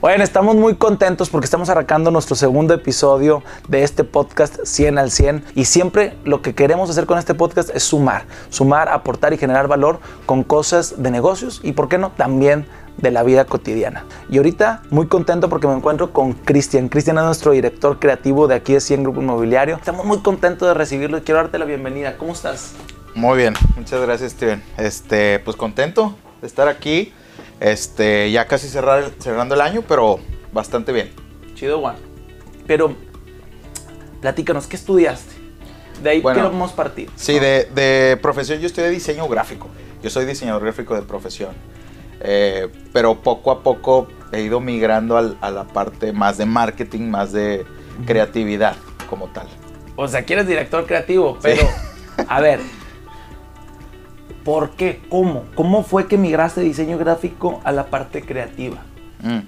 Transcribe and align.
Oigan, 0.00 0.20
estamos 0.20 0.54
muy 0.56 0.74
contentos 0.76 1.30
porque 1.30 1.46
estamos 1.46 1.68
arrancando 1.70 2.10
nuestro 2.10 2.36
segundo 2.36 2.74
episodio 2.74 3.42
de 3.68 3.82
este 3.82 4.04
podcast 4.04 4.58
100 4.64 4.98
al 4.98 5.10
100 5.10 5.44
y 5.54 5.64
siempre 5.64 6.16
lo 6.24 6.42
que 6.42 6.54
queremos 6.54 6.90
hacer 6.90 7.06
con 7.06 7.18
este 7.18 7.34
podcast 7.34 7.70
es 7.74 7.82
sumar, 7.82 8.26
sumar, 8.50 8.88
aportar 8.88 9.32
y 9.32 9.38
generar 9.38 9.68
valor 9.68 10.00
con 10.26 10.44
cosas 10.44 11.02
de 11.02 11.10
negocios 11.10 11.60
y, 11.62 11.72
¿por 11.72 11.88
qué 11.88 11.98
no?, 11.98 12.10
también 12.10 12.66
de 12.98 13.10
la 13.10 13.22
vida 13.22 13.44
cotidiana. 13.44 14.04
Y 14.28 14.36
ahorita 14.36 14.82
muy 14.90 15.08
contento 15.08 15.48
porque 15.48 15.66
me 15.66 15.74
encuentro 15.74 16.12
con 16.12 16.32
Cristian. 16.32 16.88
Cristian 16.88 17.18
es 17.18 17.24
nuestro 17.24 17.52
director 17.52 17.98
creativo 17.98 18.46
de 18.46 18.54
aquí 18.54 18.74
de 18.74 18.80
100 18.80 19.02
Grupo 19.02 19.20
Inmobiliario. 19.20 19.76
Estamos 19.76 20.04
muy 20.04 20.20
contentos 20.20 20.68
de 20.68 20.74
recibirlo 20.74 21.18
y 21.18 21.22
quiero 21.22 21.40
darte 21.40 21.58
la 21.58 21.64
bienvenida. 21.64 22.16
¿Cómo 22.18 22.32
estás? 22.32 22.72
Muy 23.14 23.38
bien, 23.38 23.54
muchas 23.76 24.00
gracias 24.00 24.32
Steven. 24.32 24.62
Este, 24.76 25.38
pues 25.40 25.56
contento 25.56 26.16
de 26.40 26.46
estar 26.46 26.68
aquí. 26.68 27.12
Este, 27.60 28.30
ya 28.30 28.46
casi 28.46 28.68
cerrar, 28.68 29.10
cerrando 29.18 29.54
el 29.54 29.60
año, 29.60 29.82
pero 29.86 30.18
bastante 30.52 30.92
bien. 30.92 31.10
Chido, 31.54 31.80
Juan. 31.80 31.96
Pero 32.66 32.94
platícanos, 34.20 34.66
¿qué 34.66 34.76
estudiaste? 34.76 35.34
De 36.02 36.10
ahí 36.10 36.20
Bueno, 36.20 36.42
queremos 36.42 36.72
partir. 36.72 37.10
Sí, 37.16 37.38
de, 37.38 37.68
de 37.74 38.18
profesión 38.20 38.58
yo 38.60 38.66
estudié 38.66 38.90
diseño 38.90 39.28
gráfico. 39.28 39.68
Yo 40.02 40.10
soy 40.10 40.24
diseñador 40.26 40.62
gráfico 40.62 40.94
de 40.94 41.02
profesión. 41.02 41.52
Eh, 42.20 42.68
pero 42.92 43.20
poco 43.22 43.50
a 43.50 43.62
poco 43.62 44.08
he 44.32 44.40
ido 44.42 44.60
migrando 44.60 45.16
al- 45.16 45.36
a 45.40 45.50
la 45.50 45.64
parte 45.64 46.12
más 46.12 46.38
de 46.38 46.46
marketing, 46.46 47.02
más 47.10 47.32
de 47.32 47.64
creatividad 48.06 48.76
como 49.08 49.28
tal. 49.28 49.46
O 49.96 50.08
sea, 50.08 50.24
quieres 50.24 50.46
director 50.48 50.86
creativo, 50.86 51.38
pero 51.40 51.62
a 52.28 52.40
ver, 52.40 52.60
¿por 54.44 54.70
qué? 54.70 55.00
¿Cómo? 55.08 55.44
¿Cómo 55.54 55.82
fue 55.84 56.06
que 56.06 56.16
migraste 56.18 56.60
de 56.60 56.66
diseño 56.66 56.98
gráfico 56.98 57.60
a 57.64 57.72
la 57.72 57.86
parte 57.86 58.22
creativa? 58.22 58.82
Mm. 59.22 59.40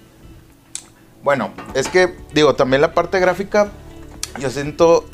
Bueno, 1.23 1.51
es 1.75 1.89
que, 1.89 2.15
digo, 2.33 2.55
también 2.55 2.81
la 2.83 2.95
parte 2.95 3.19
gráfica, 3.19 3.69
yo 4.39 4.49
siento, 4.51 5.05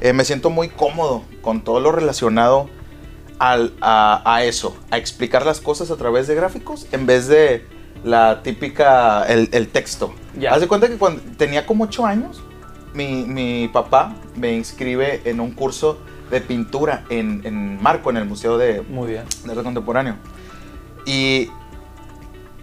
eh, 0.00 0.12
me 0.12 0.24
siento 0.24 0.50
muy 0.50 0.68
cómodo 0.68 1.22
con 1.40 1.62
todo 1.62 1.80
lo 1.80 1.92
relacionado 1.92 2.68
al- 3.38 3.72
a, 3.80 4.22
a 4.24 4.44
eso, 4.44 4.76
a 4.90 4.98
explicar 4.98 5.46
las 5.46 5.60
cosas 5.60 5.90
a 5.90 5.96
través 5.96 6.26
de 6.28 6.34
gráficos 6.34 6.86
en 6.92 7.06
vez 7.06 7.26
de 7.26 7.66
la 8.04 8.42
típica, 8.42 9.24
el, 9.24 9.48
el 9.52 9.68
texto. 9.68 10.12
Ya. 10.38 10.52
Haz 10.52 10.60
de 10.60 10.68
cuenta 10.68 10.88
que 10.88 10.96
cuando 10.96 11.22
tenía 11.38 11.64
como 11.66 11.84
8 11.84 12.04
años, 12.04 12.42
mi, 12.92 13.24
mi 13.24 13.68
papá 13.68 14.14
me 14.36 14.52
inscribe 14.54 15.22
en 15.24 15.40
un 15.40 15.52
curso 15.52 15.98
de 16.32 16.40
pintura 16.40 17.04
en, 17.10 17.42
en 17.44 17.80
Marco, 17.80 18.10
en 18.10 18.16
el 18.16 18.24
Museo 18.24 18.58
de, 18.58 18.80
Muy 18.80 19.10
bien. 19.10 19.24
de 19.44 19.52
arte 19.52 19.62
contemporáneo. 19.62 20.16
Y 21.06 21.50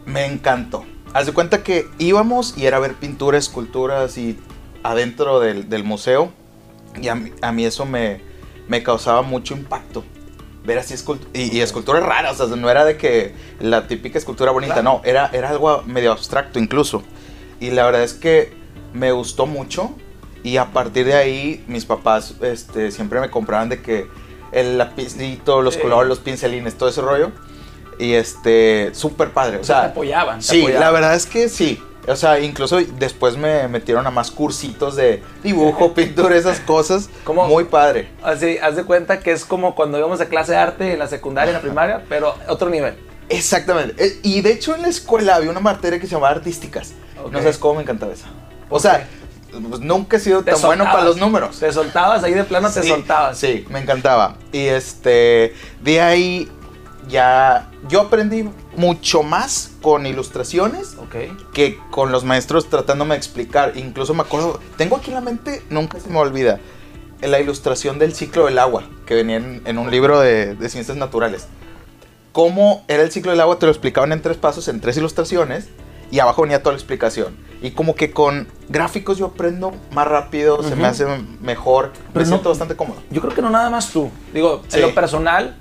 me 0.06 0.26
encantó. 0.26 0.86
Haz 1.14 1.28
de 1.28 1.34
cuenta 1.34 1.64
que 1.64 1.88
íbamos 2.00 2.58
y 2.58 2.66
era 2.66 2.80
ver 2.80 2.96
pinturas, 2.96 3.44
esculturas 3.46 4.18
y 4.18 4.40
adentro 4.84 5.40
del, 5.40 5.70
del 5.70 5.84
museo. 5.84 6.32
Y 7.00 7.08
a 7.10 7.16
mí, 7.16 7.32
a 7.42 7.52
mí 7.52 7.64
eso 7.64 7.86
me, 7.86 8.22
me 8.68 8.82
causaba 8.82 9.22
mucho 9.22 9.54
impacto. 9.54 10.04
Ver 10.66 10.80
así 10.80 10.96
esculturas. 10.96 11.32
Y, 11.36 11.56
y 11.56 11.62
esculturas 11.62 12.04
raras. 12.04 12.40
O 12.40 12.48
sea, 12.48 12.56
no 12.56 12.70
era 12.72 12.86
de 12.86 12.98
que 12.98 13.36
la 13.60 13.88
típica 13.88 14.18
escultura 14.18 14.52
bonita. 14.52 14.74
Claro. 14.74 14.90
No, 14.98 15.02
era, 15.06 15.30
era 15.32 15.50
algo 15.50 15.84
medio 15.86 16.12
abstracto 16.12 16.58
incluso. 16.58 17.04
Y 17.60 17.70
la 17.70 17.86
verdad 17.86 18.02
es 18.04 18.14
que 18.14 18.52
me 18.94 19.12
gustó 19.12 19.46
mucho. 19.46 19.96
Y 20.44 20.58
a 20.58 20.66
partir 20.72 21.06
de 21.06 21.14
ahí, 21.16 21.64
mis 21.68 21.86
papás 21.86 22.36
este, 22.42 22.92
siempre 22.92 23.20
me 23.20 23.30
compraban 23.30 23.70
de 23.70 23.82
que 23.82 24.08
el 24.52 24.78
lapicito, 24.78 25.62
los 25.62 25.76
Sí. 25.76 25.82
colores, 25.82 26.08
los 26.10 26.20
pincelines, 26.20 26.78
todo 26.78 26.90
ese 26.90 27.02
rollo. 27.02 27.32
Y 27.98 28.14
este, 28.14 28.92
súper 28.94 29.32
padre. 29.32 29.58
O 29.58 29.62
O 29.62 29.64
sea, 29.64 29.82
te 29.82 29.88
apoyaban. 29.90 30.40
te 30.40 30.46
sí, 30.46 30.60
apoyaban. 30.62 30.82
la 30.86 30.92
verdad 30.92 31.16
es 31.16 31.26
que 31.26 31.50
sí. 31.50 31.84
O 32.08 32.16
sea, 32.16 32.40
incluso 32.40 32.78
después 32.98 33.36
me 33.38 33.68
metieron 33.68 34.08
a 34.08 34.10
más 34.12 34.32
cursitos 34.32 34.96
de 34.96 35.22
dibujo, 35.44 35.94
pintura, 35.94 36.36
esas 36.38 36.60
cosas. 36.62 37.10
¿Cómo? 37.26 37.46
Muy 37.48 37.66
padre. 37.66 38.10
Así, 38.24 38.58
haz 38.58 38.78
de 38.78 38.84
cuenta 38.86 39.20
que 39.20 39.32
es 39.34 39.44
como 39.46 39.76
cuando 39.76 39.98
íbamos 40.00 40.20
a 40.22 40.26
clase 40.28 40.54
de 40.54 40.58
arte 40.58 40.94
en 40.94 41.00
la 41.00 41.08
secundaria, 41.08 41.50
en 41.50 41.56
la 41.58 41.62
primaria, 41.62 42.04
pero 42.08 42.34
otro 42.48 42.70
nivel. 42.70 42.96
Exactamente. 43.28 43.94
Eh, 44.04 44.20
Y 44.24 44.42
de 44.42 44.54
hecho 44.54 44.74
en 44.74 44.82
la 44.82 44.88
escuela 44.88 45.36
había 45.36 45.52
una 45.52 45.60
materia 45.60 46.00
que 46.00 46.08
se 46.08 46.14
llamaba 46.16 46.32
artísticas. 46.34 46.94
No 47.32 47.38
sabes 47.40 47.58
cómo 47.60 47.76
me 47.76 47.82
encantaba 47.84 48.14
esa. 48.14 48.28
O 48.70 48.80
sea, 48.80 49.08
pues, 49.52 49.82
nunca 49.82 50.18
he 50.18 50.20
sido 50.20 50.44
Te 50.44 50.52
tan 50.52 50.62
bueno 50.62 50.84
para 50.86 51.04
los 51.04 51.18
números. 51.18 51.60
Te 51.60 51.72
soltabas 51.72 52.24
ahí 52.24 52.34
de 52.34 52.44
plano, 52.44 52.70
te 52.72 52.84
soltabas. 52.84 53.38
Sí, 53.38 53.66
me 53.70 53.80
encantaba. 53.80 54.36
Y 54.52 54.66
este, 54.68 55.54
de 55.82 56.02
ahí 56.02 56.52
ya 57.08 57.70
yo 57.88 58.02
aprendí 58.02 58.48
mucho 58.76 59.24
más 59.24 59.72
con 59.82 60.06
ilustraciones 60.06 60.96
Ok. 61.00 61.16
que 61.54 61.80
con 61.90 62.12
los 62.12 62.24
maestros 62.24 62.70
tratándome 62.70 63.16
de 63.16 63.18
explicar. 63.18 63.74
Incluso 63.76 64.14
me 64.14 64.22
acuerdo, 64.22 64.60
tengo 64.78 64.98
aquí 64.98 65.10
en 65.10 65.16
la 65.16 65.22
mente, 65.22 65.64
nunca 65.70 66.00
se 66.00 66.10
me 66.10 66.20
olvida, 66.20 66.60
la 67.22 67.40
ilustración 67.40 68.00
del 68.00 68.14
ciclo 68.14 68.46
del 68.46 68.60
agua, 68.60 68.84
que 69.06 69.16
venía 69.16 69.38
en, 69.38 69.62
en 69.66 69.78
un 69.78 69.90
libro 69.92 70.20
de, 70.20 70.56
de 70.56 70.70
ciencias 70.70 70.98
naturales. 70.98 71.48
Cómo 72.32 72.86
era 72.88 73.02
el 73.02 73.12
ciclo 73.12 73.32
del 73.32 73.42
agua, 73.42 73.58
te 73.58 73.66
lo 73.66 73.72
explicaban 73.72 74.12
en 74.12 74.22
tres 74.22 74.38
pasos, 74.38 74.68
en 74.68 74.80
tres 74.80 74.96
ilustraciones, 74.98 75.68
y 76.12 76.20
abajo 76.20 76.42
venía 76.44 76.62
toda 76.62 76.74
la 76.74 76.78
explicación. 76.78 77.36
Y 77.62 77.72
como 77.72 77.94
que 77.96 78.12
con 78.12 78.48
gráficos 78.70 79.18
yo 79.18 79.28
aprendo 79.28 79.74
más 79.92 80.08
rápido, 80.08 80.64
se 80.64 80.76
me 80.76 80.86
hace 80.88 81.06
mejor, 81.42 81.92
Pero 81.92 82.06
me 82.14 82.22
no- 82.22 82.28
siento 82.28 82.50
bastante 82.50 82.76
cómodo. 82.76 83.02
Yo 83.12 83.22
creo 83.22 83.34
que 83.34 83.42
no 83.42 83.50
nada 83.50 83.70
más 83.70 83.92
tú. 83.92 84.10
Digo, 84.34 84.62
Sí. 84.70 84.78
en 84.78 84.84
lo 84.84 84.96
personal, 84.96 85.56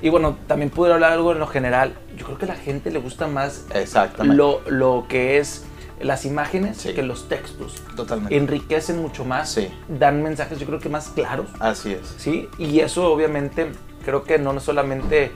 y 0.00 0.08
bueno, 0.08 0.36
también 0.48 0.70
pude 0.70 0.92
hablar 0.92 1.12
algo 1.12 1.30
en 1.32 1.38
lo 1.38 1.46
general. 1.46 1.94
Yo 2.16 2.26
creo 2.26 2.38
que 2.38 2.44
a 2.46 2.48
la 2.48 2.56
gente 2.56 2.90
le 2.90 2.98
gusta 2.98 3.28
más 3.28 3.66
Exactamente. 3.72 4.36
lo, 4.36 4.60
lo 4.68 5.06
que 5.08 5.38
es 5.38 5.64
las 6.00 6.24
imágenes 6.24 6.78
Sí. 6.78 6.92
que 6.92 7.04
los 7.04 7.28
textos. 7.28 7.80
Totalmente. 7.94 8.36
Enriquecen 8.36 9.00
mucho 9.00 9.24
más, 9.24 9.52
Sí. 9.52 9.68
dan 9.88 10.20
mensajes 10.24 10.58
yo 10.58 10.66
creo 10.66 10.80
que 10.80 10.88
más 10.88 11.10
claros, 11.10 11.46
Así 11.60 11.92
es. 11.92 12.14
¿sí? 12.18 12.48
Y 12.58 12.80
eso 12.80 13.12
obviamente 13.12 13.70
creo 14.04 14.24
que 14.24 14.38
no 14.40 14.58
solamente 14.58 15.30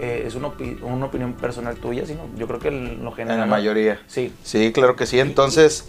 eh, 0.00 0.24
es 0.26 0.34
una, 0.34 0.48
opi- 0.48 0.80
una 0.82 1.06
opinión 1.06 1.34
personal 1.34 1.76
tuya, 1.76 2.06
sino 2.06 2.22
yo 2.36 2.46
creo 2.46 2.58
que 2.58 2.68
en 2.68 3.04
lo 3.04 3.12
general... 3.12 3.34
En 3.36 3.40
la 3.40 3.46
mayoría. 3.46 4.00
Sí. 4.06 4.32
Sí, 4.42 4.72
claro 4.72 4.96
que 4.96 5.06
sí. 5.06 5.20
Entonces, 5.20 5.84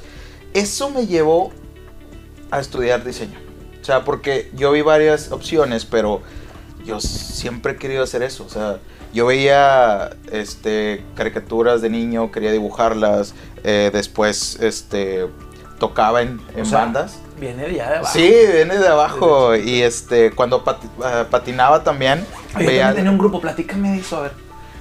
eso 0.53 0.89
me 0.89 1.07
llevó 1.07 1.51
a 2.51 2.59
estudiar 2.59 3.03
diseño. 3.03 3.39
O 3.81 3.85
sea, 3.85 4.03
porque 4.03 4.51
yo 4.53 4.71
vi 4.73 4.81
varias 4.81 5.31
opciones, 5.31 5.85
pero 5.85 6.21
yo 6.85 7.00
siempre 7.00 7.73
he 7.73 7.75
querido 7.77 8.03
hacer 8.03 8.21
eso. 8.21 8.44
O 8.45 8.50
sea, 8.50 8.79
yo 9.13 9.25
veía 9.25 10.11
este, 10.31 11.03
caricaturas 11.16 11.81
de 11.81 11.89
niño, 11.89 12.31
quería 12.31 12.51
dibujarlas. 12.51 13.33
eh, 13.63 13.89
después 13.94 14.57
este, 14.61 15.27
tocaba 15.79 16.21
en, 16.21 16.39
en 16.55 16.61
O 16.63 16.66
sea, 16.66 16.79
bandas. 16.79 17.17
Viene 17.39 17.63
de 17.63 17.69
allá 17.81 17.89
de 17.89 17.95
abajo. 17.97 18.13
Sí, 18.13 18.33
viene 18.53 18.77
de 18.77 18.88
abajo. 18.88 19.55
Y 19.55 19.81
este, 19.81 20.31
cuando 20.31 20.63
ah, 21.03 21.25
patinaba 21.31 21.83
también, 21.83 22.23
Oye, 22.56 22.66
yo 22.66 22.72
también 22.72 22.95
tenía 22.95 23.12
un 23.12 23.17
grupo, 23.17 23.39
platícame 23.41 23.91
de 23.91 24.00
eso, 24.00 24.17
a 24.17 24.22
ver. 24.22 24.31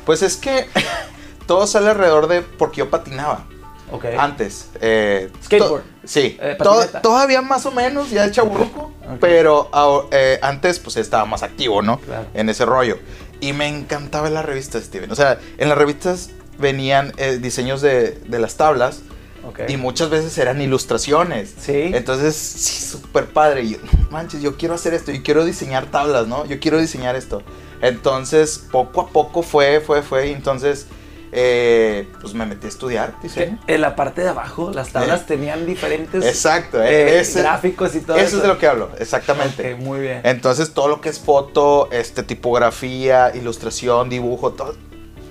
Pues 0.04 0.22
es 0.22 0.36
que 0.36 0.66
todo 1.46 1.66
sale 1.66 1.90
alrededor 1.90 2.26
de 2.28 2.42
porque 2.42 2.78
yo 2.78 2.90
patinaba. 2.90 3.46
Ok. 3.92 4.04
Antes. 4.18 4.68
eh, 4.80 5.30
Skateboard. 5.44 5.82
to- 5.82 5.88
sí. 6.04 6.38
Eh, 6.40 6.56
To- 6.62 6.86
todavía 7.02 7.42
más 7.42 7.66
o 7.66 7.72
menos, 7.72 8.10
ya 8.10 8.30
chaburruco. 8.30 8.92
Ok. 9.04 9.18
Pero 9.20 9.68
eh, 10.12 10.38
antes, 10.42 10.78
pues 10.78 10.96
estaba 10.96 11.24
más 11.24 11.42
activo, 11.42 11.82
¿no? 11.82 11.98
Claro. 11.98 12.26
En 12.34 12.48
ese 12.48 12.64
rollo. 12.64 12.98
Y 13.40 13.52
me 13.52 13.66
encantaba 13.66 14.30
las 14.30 14.44
revistas, 14.44 14.84
Steven. 14.84 15.10
O 15.10 15.16
sea, 15.16 15.38
en 15.58 15.68
las 15.68 15.76
revistas 15.76 16.30
venían 16.58 17.12
eh, 17.16 17.38
diseños 17.38 17.80
de, 17.82 18.12
de 18.26 18.38
las 18.38 18.56
tablas. 18.56 19.00
Ok. 19.48 19.60
Y 19.68 19.76
muchas 19.76 20.08
veces 20.10 20.36
eran 20.38 20.60
ilustraciones. 20.60 21.54
Sí. 21.58 21.90
Entonces, 21.92 22.36
sí, 22.36 22.84
súper 22.86 23.26
padre. 23.26 23.62
Y 23.62 23.70
yo, 23.72 23.78
manches, 24.10 24.42
yo 24.42 24.56
quiero 24.56 24.74
hacer 24.74 24.94
esto. 24.94 25.12
Yo 25.12 25.22
quiero 25.22 25.44
diseñar 25.44 25.86
tablas, 25.86 26.26
¿no? 26.26 26.44
Yo 26.46 26.58
quiero 26.60 26.78
diseñar 26.78 27.16
esto. 27.16 27.42
Entonces, 27.82 28.66
poco 28.70 29.00
a 29.02 29.08
poco 29.08 29.42
fue, 29.42 29.80
fue, 29.80 30.02
fue. 30.02 30.32
Entonces, 30.32 30.86
eh, 31.32 32.08
pues 32.20 32.34
me 32.34 32.44
metí 32.44 32.66
a 32.66 32.68
estudiar 32.68 33.14
diseño. 33.22 33.58
en 33.68 33.80
la 33.80 33.94
parte 33.94 34.20
de 34.22 34.28
abajo, 34.30 34.72
las 34.74 34.90
tablas 34.90 35.20
Sí. 35.20 35.26
tenían 35.28 35.64
diferentes 35.64 36.24
Exacto, 36.24 36.82
eh, 36.82 36.88
eh, 36.90 37.20
ese- 37.20 37.40
gráficos 37.42 37.94
y 37.94 38.00
todo 38.00 38.16
Eso 38.16 38.26
eso. 38.26 38.36
es 38.38 38.42
de 38.42 38.48
lo 38.48 38.58
que 38.58 38.66
hablo, 38.66 38.90
exactamente. 38.98 39.74
Ok, 39.74 39.80
muy 39.80 40.00
bien. 40.00 40.22
Entonces, 40.24 40.74
todo 40.74 40.88
lo 40.88 41.00
que 41.00 41.08
es 41.08 41.20
foto, 41.20 41.88
este, 41.92 42.24
tipografía, 42.24 43.30
ilustración, 43.34 44.08
dibujo, 44.08 44.52
todo. 44.54 44.74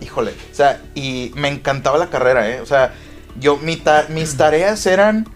Híjole. 0.01 0.31
O 0.51 0.56
sea, 0.56 0.81
y 0.95 1.33
me 1.36 1.50
encantaba 1.50 1.98
la 1.98 2.09
carrera, 2.09 2.50
¿eh? 2.50 2.62
O 2.62 2.65
sea, 2.65 2.94
yo, 3.38 3.57
mi 3.57 3.75
ta- 3.75 4.06
mis 4.07 4.38
tareas 4.38 4.86
eran 4.86 5.27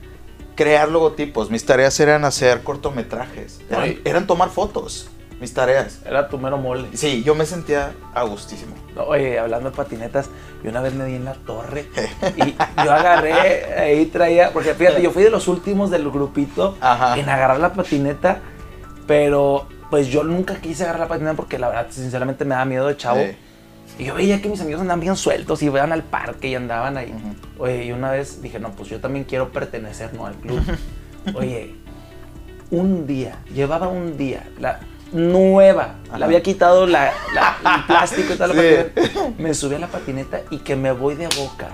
crear 0.55 0.89
logotipos, 0.89 1.49
mis 1.49 1.65
tareas 1.65 1.99
eran 1.99 2.25
hacer 2.25 2.63
cortometrajes, 2.63 3.61
eran, 4.03 4.27
tomar 4.27 4.49
fotos, 4.49 5.09
mis 5.39 5.53
tareas. 5.53 5.99
Era 6.05 6.29
tu 6.29 6.37
mero 6.37 6.57
mole. 6.57 6.87
Sí, 6.93 7.23
yo 7.23 7.35
me 7.35 7.45
sentía 7.45 7.93
a 8.13 8.23
gustísimo. 8.23 8.75
Oye, 8.95 9.39
hablando 9.39 9.71
de 9.71 9.75
patinetas, 9.75 10.29
yo 10.63 10.69
una 10.69 10.81
vez 10.81 10.93
me 10.93 11.05
di 11.05 11.15
en 11.15 11.25
la 11.25 11.33
torre 11.33 11.87
y 12.37 12.55
yo 12.83 12.91
agarré, 12.91 13.73
ahí 13.79 14.05
traía, 14.05 14.51
porque 14.53 14.73
fíjate, 14.73 15.01
yo 15.01 15.11
fui 15.11 15.23
de 15.23 15.31
los 15.31 15.47
últimos 15.47 15.89
del 15.89 16.09
grupito 16.09 16.77
Ajá. 16.79 17.17
en 17.17 17.27
agarrar 17.27 17.59
la 17.59 17.73
patineta, 17.73 18.39
pero 19.07 19.67
pues 19.89 20.07
yo 20.07 20.23
nunca 20.23 20.55
quise 20.55 20.83
agarrar 20.83 21.01
la 21.01 21.07
patineta 21.07 21.35
porque 21.35 21.57
la 21.57 21.69
verdad, 21.69 21.87
sinceramente, 21.89 22.45
me 22.45 22.55
da 22.55 22.65
miedo 22.65 22.87
de 22.87 22.97
chavo. 22.97 23.19
Sí. 23.21 23.35
Y 23.99 24.05
yo 24.05 24.15
veía 24.15 24.41
que 24.41 24.49
mis 24.49 24.59
amigos 24.61 24.81
andaban 24.81 24.99
bien 25.01 25.15
sueltos 25.15 25.61
y 25.61 25.65
iban 25.65 25.91
al 25.91 26.03
parque 26.03 26.47
y 26.47 26.55
andaban 26.55 26.97
ahí. 26.97 27.13
Oye, 27.59 27.85
y 27.85 27.91
una 27.91 28.11
vez 28.11 28.41
dije, 28.41 28.59
no, 28.59 28.71
pues 28.71 28.89
yo 28.89 28.99
también 28.99 29.23
quiero 29.25 29.51
pertenecer, 29.51 30.13
¿no? 30.13 30.25
Al 30.25 30.33
club. 30.35 30.61
Oye, 31.35 31.75
un 32.71 33.05
día, 33.05 33.37
llevaba 33.53 33.87
un 33.87 34.17
día, 34.17 34.49
la 34.59 34.79
nueva, 35.11 35.95
le 36.17 36.25
había 36.25 36.41
quitado 36.41 36.87
la, 36.87 37.13
la- 37.35 37.57
el 37.77 37.83
plástico 37.87 38.33
y 38.33 38.37
tal, 38.37 38.55
la 38.55 38.61
Sí. 38.61 38.77
patineta. 38.95 39.33
me 39.37 39.53
subí 39.53 39.75
a 39.75 39.79
la 39.79 39.87
patineta 39.87 40.41
y 40.49 40.57
que 40.57 40.75
me 40.75 40.91
voy 40.91 41.13
de 41.15 41.27
boca, 41.37 41.69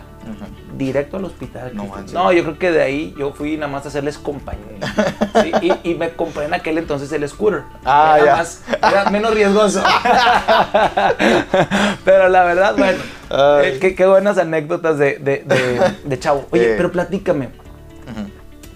directo 0.77 1.17
al 1.17 1.25
hospital. 1.25 1.71
No 1.75 1.89
no, 2.13 2.31
yo 2.31 2.43
creo 2.43 2.57
que 2.59 2.71
de 2.71 2.81
ahí 2.81 3.13
yo 3.17 3.33
fui 3.33 3.57
nada 3.57 3.71
más 3.71 3.85
a 3.85 3.89
hacerles 3.89 4.17
compañía. 4.17 4.65
Sí, 5.41 5.51
y, 5.61 5.91
y 5.91 5.95
me 5.95 6.09
compré 6.11 6.45
en 6.45 6.53
aquel 6.53 6.77
entonces 6.79 7.11
el 7.11 7.27
scooter. 7.29 7.63
Ah, 7.85 8.15
era, 8.17 8.25
ya. 8.25 8.35
más, 8.37 8.63
era 8.81 9.09
menos 9.09 9.33
riesgoso. 9.33 9.81
pero 12.05 12.29
la 12.29 12.43
verdad, 12.43 12.75
bueno, 12.77 12.99
eh, 13.63 13.77
qué, 13.79 13.95
qué 13.95 14.05
buenas 14.05 14.37
anécdotas 14.37 14.97
de, 14.97 15.17
de, 15.19 15.43
de- 15.45 15.81
de 16.09 16.19
chavo. 16.19 16.47
Oye, 16.51 16.71
Eh. 16.71 16.73
pero 16.77 16.91
platícame. 16.91 17.49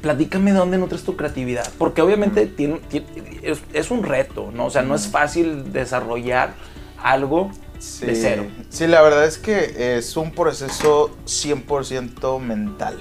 Platícame 0.02 0.52
de 0.52 0.58
dónde 0.58 0.78
nutres 0.78 1.04
tu 1.04 1.16
creatividad. 1.16 1.66
Porque 1.78 2.02
obviamente 2.02 2.46
tiene, 2.46 2.80
tiene- 2.90 3.08
es, 3.42 3.62
es 3.74 3.90
un 3.90 4.04
reto, 4.04 4.52
¿no? 4.54 4.66
O 4.66 4.70
sea, 4.70 4.82
no 4.82 4.96
es 4.96 5.08
fácil 5.08 5.72
desarrollar 5.72 6.54
algo 7.02 7.52
Sí. 7.84 8.06
de 8.06 8.16
cero. 8.16 8.46
Sí, 8.70 8.88
la 8.88 9.02
verdad 9.02 9.26
es 9.26 9.38
que 9.38 9.98
es 9.98 10.16
un 10.16 10.32
proceso 10.32 11.10
100% 11.26 12.40
mental. 12.40 12.98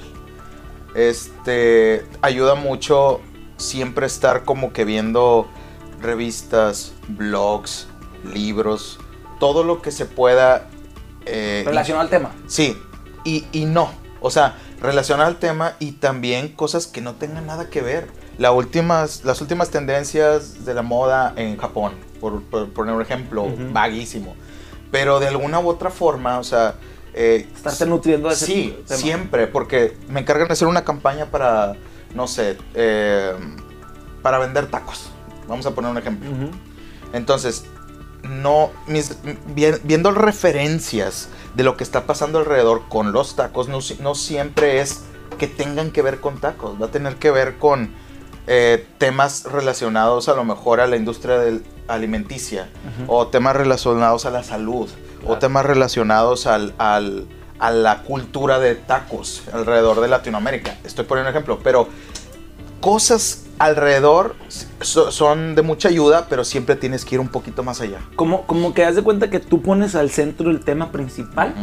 Este 0.95 2.05
ayuda 2.21 2.55
mucho 2.55 3.21
siempre 3.57 4.07
estar 4.07 4.45
como 4.45 4.73
que 4.73 4.85
viendo 4.85 5.49
revistas, 6.01 6.93
blogs, 7.09 7.87
libros, 8.35 8.99
todo 9.39 9.63
lo 9.63 9.81
que 9.83 9.91
se 9.93 10.05
pueda. 10.05 10.69
eh, 11.27 11.63
Relacionado 11.65 12.03
al 12.03 12.11
tema. 12.11 12.33
Sí, 12.47 12.77
y, 13.25 13.47
y 13.53 13.65
no. 13.65 13.91
O 14.21 14.31
sea, 14.31 14.57
relacionar 14.81 15.27
al 15.27 15.37
tema 15.39 15.75
y 15.79 15.93
también 15.93 16.49
cosas 16.49 16.87
que 16.87 17.01
no 17.01 17.15
tengan 17.15 17.47
nada 17.47 17.71
que 17.71 17.81
ver. 17.83 18.09
La 18.39 18.51
últimas, 18.53 19.25
las 19.25 19.41
últimas 19.41 19.71
tendencias 19.71 20.65
de 20.65 20.75
la 20.75 20.83
moda 20.83 21.33
en 21.37 21.57
Japón, 21.57 21.93
por, 22.21 22.43
por 22.43 22.69
poner 22.71 22.95
un 22.95 23.03
ejemplo, 23.03 23.45
Ujú. 23.45 23.73
vaguísimo. 23.73 24.35
Pero 24.93 25.19
de 25.19 25.27
alguna 25.27 25.59
u 25.59 25.69
otra 25.69 25.91
forma, 25.91 26.39
o 26.39 26.45
sea... 26.45 26.77
eh, 27.15 27.49
Estarte 27.57 27.87
nutriendo 27.87 28.29
de 28.29 28.35
ese 28.35 28.47
Sí, 28.47 28.77
tema. 28.87 29.01
siempre, 29.01 29.47
porque 29.49 29.97
me 30.09 30.21
encargan 30.21 30.47
de 30.47 30.53
hacer 30.53 30.69
una 30.69 30.85
campaña 30.85 31.27
para, 31.27 31.75
no 32.15 32.29
sé, 32.29 32.57
eh, 32.75 33.33
para 34.23 34.39
vender 34.39 34.69
tacos. 34.71 35.11
Vamos 35.49 35.67
a 35.67 35.73
poner 35.73 35.91
un 35.91 35.99
ejemplo. 35.99 36.31
Entonces, 37.13 37.65
no, 38.23 38.71
mis- 38.87 39.17
vi- 39.55 39.75
viendo 39.83 40.13
referencias 40.13 41.29
de 41.57 41.65
lo 41.65 41.77
que 41.77 41.85
está 41.85 42.07
pasando 42.07 42.39
alrededor 42.39 42.83
con 42.89 43.13
los 43.13 43.35
tacos, 43.35 43.69
no 43.69 44.15
siempre 44.15 44.81
es 44.81 45.03
que 45.39 45.47
tengan 45.49 45.91
que 45.91 46.03
ver 46.03 46.21
con 46.21 46.39
tacos, 46.41 46.81
va 46.81 46.87
a 46.87 46.91
tener 46.91 47.17
que 47.17 47.31
ver 47.31 47.59
con 47.59 47.91
eh, 48.47 48.87
temas 48.99 49.45
relacionados 49.45 50.29
a 50.29 50.35
lo 50.35 50.45
mejor 50.45 50.81
a 50.81 50.87
la 50.87 50.97
industria 50.97 51.39
del- 51.39 51.63
alimenticia, 51.89 52.69
o 53.07 53.27
temas 53.29 53.57
relacionados 53.57 54.25
a 54.27 54.31
la 54.31 54.43
salud, 54.43 54.89
o 55.27 55.39
temas 55.39 55.65
relacionados 55.67 56.47
al, 56.47 56.75
al- 56.79 57.27
a 57.59 57.71
la 57.71 58.03
cultura 58.03 58.59
de 58.59 58.75
tacos 58.75 59.43
alrededor 59.53 60.01
de 60.01 60.09
Latinoamérica. 60.09 60.77
Estoy 60.85 61.05
poniendo 61.05 61.31
un 61.31 61.35
ejemplo, 61.37 61.61
pero 61.63 61.89
cosas 62.81 63.45
alrededor 63.59 64.35
so- 64.81 65.13
son 65.13 65.55
de 65.55 65.63
mucha 65.63 65.89
ayuda, 65.89 66.27
pero 66.29 66.45
siempre 66.45 66.75
tienes 66.75 67.05
que 67.05 67.15
ir 67.15 67.21
un 67.21 67.29
poquito 67.29 67.63
más 67.63 67.81
allá. 67.81 67.99
Como, 68.17 68.43
como 68.47 68.75
que 68.75 68.85
haz 68.85 68.97
de 68.97 69.03
cuenta 69.03 69.31
que 69.31 69.39
tú 69.39 69.63
pones 69.63 69.95
al 69.95 70.11
centro 70.11 70.51
el 70.51 70.61
tema 70.61 70.91
principal. 70.91 71.55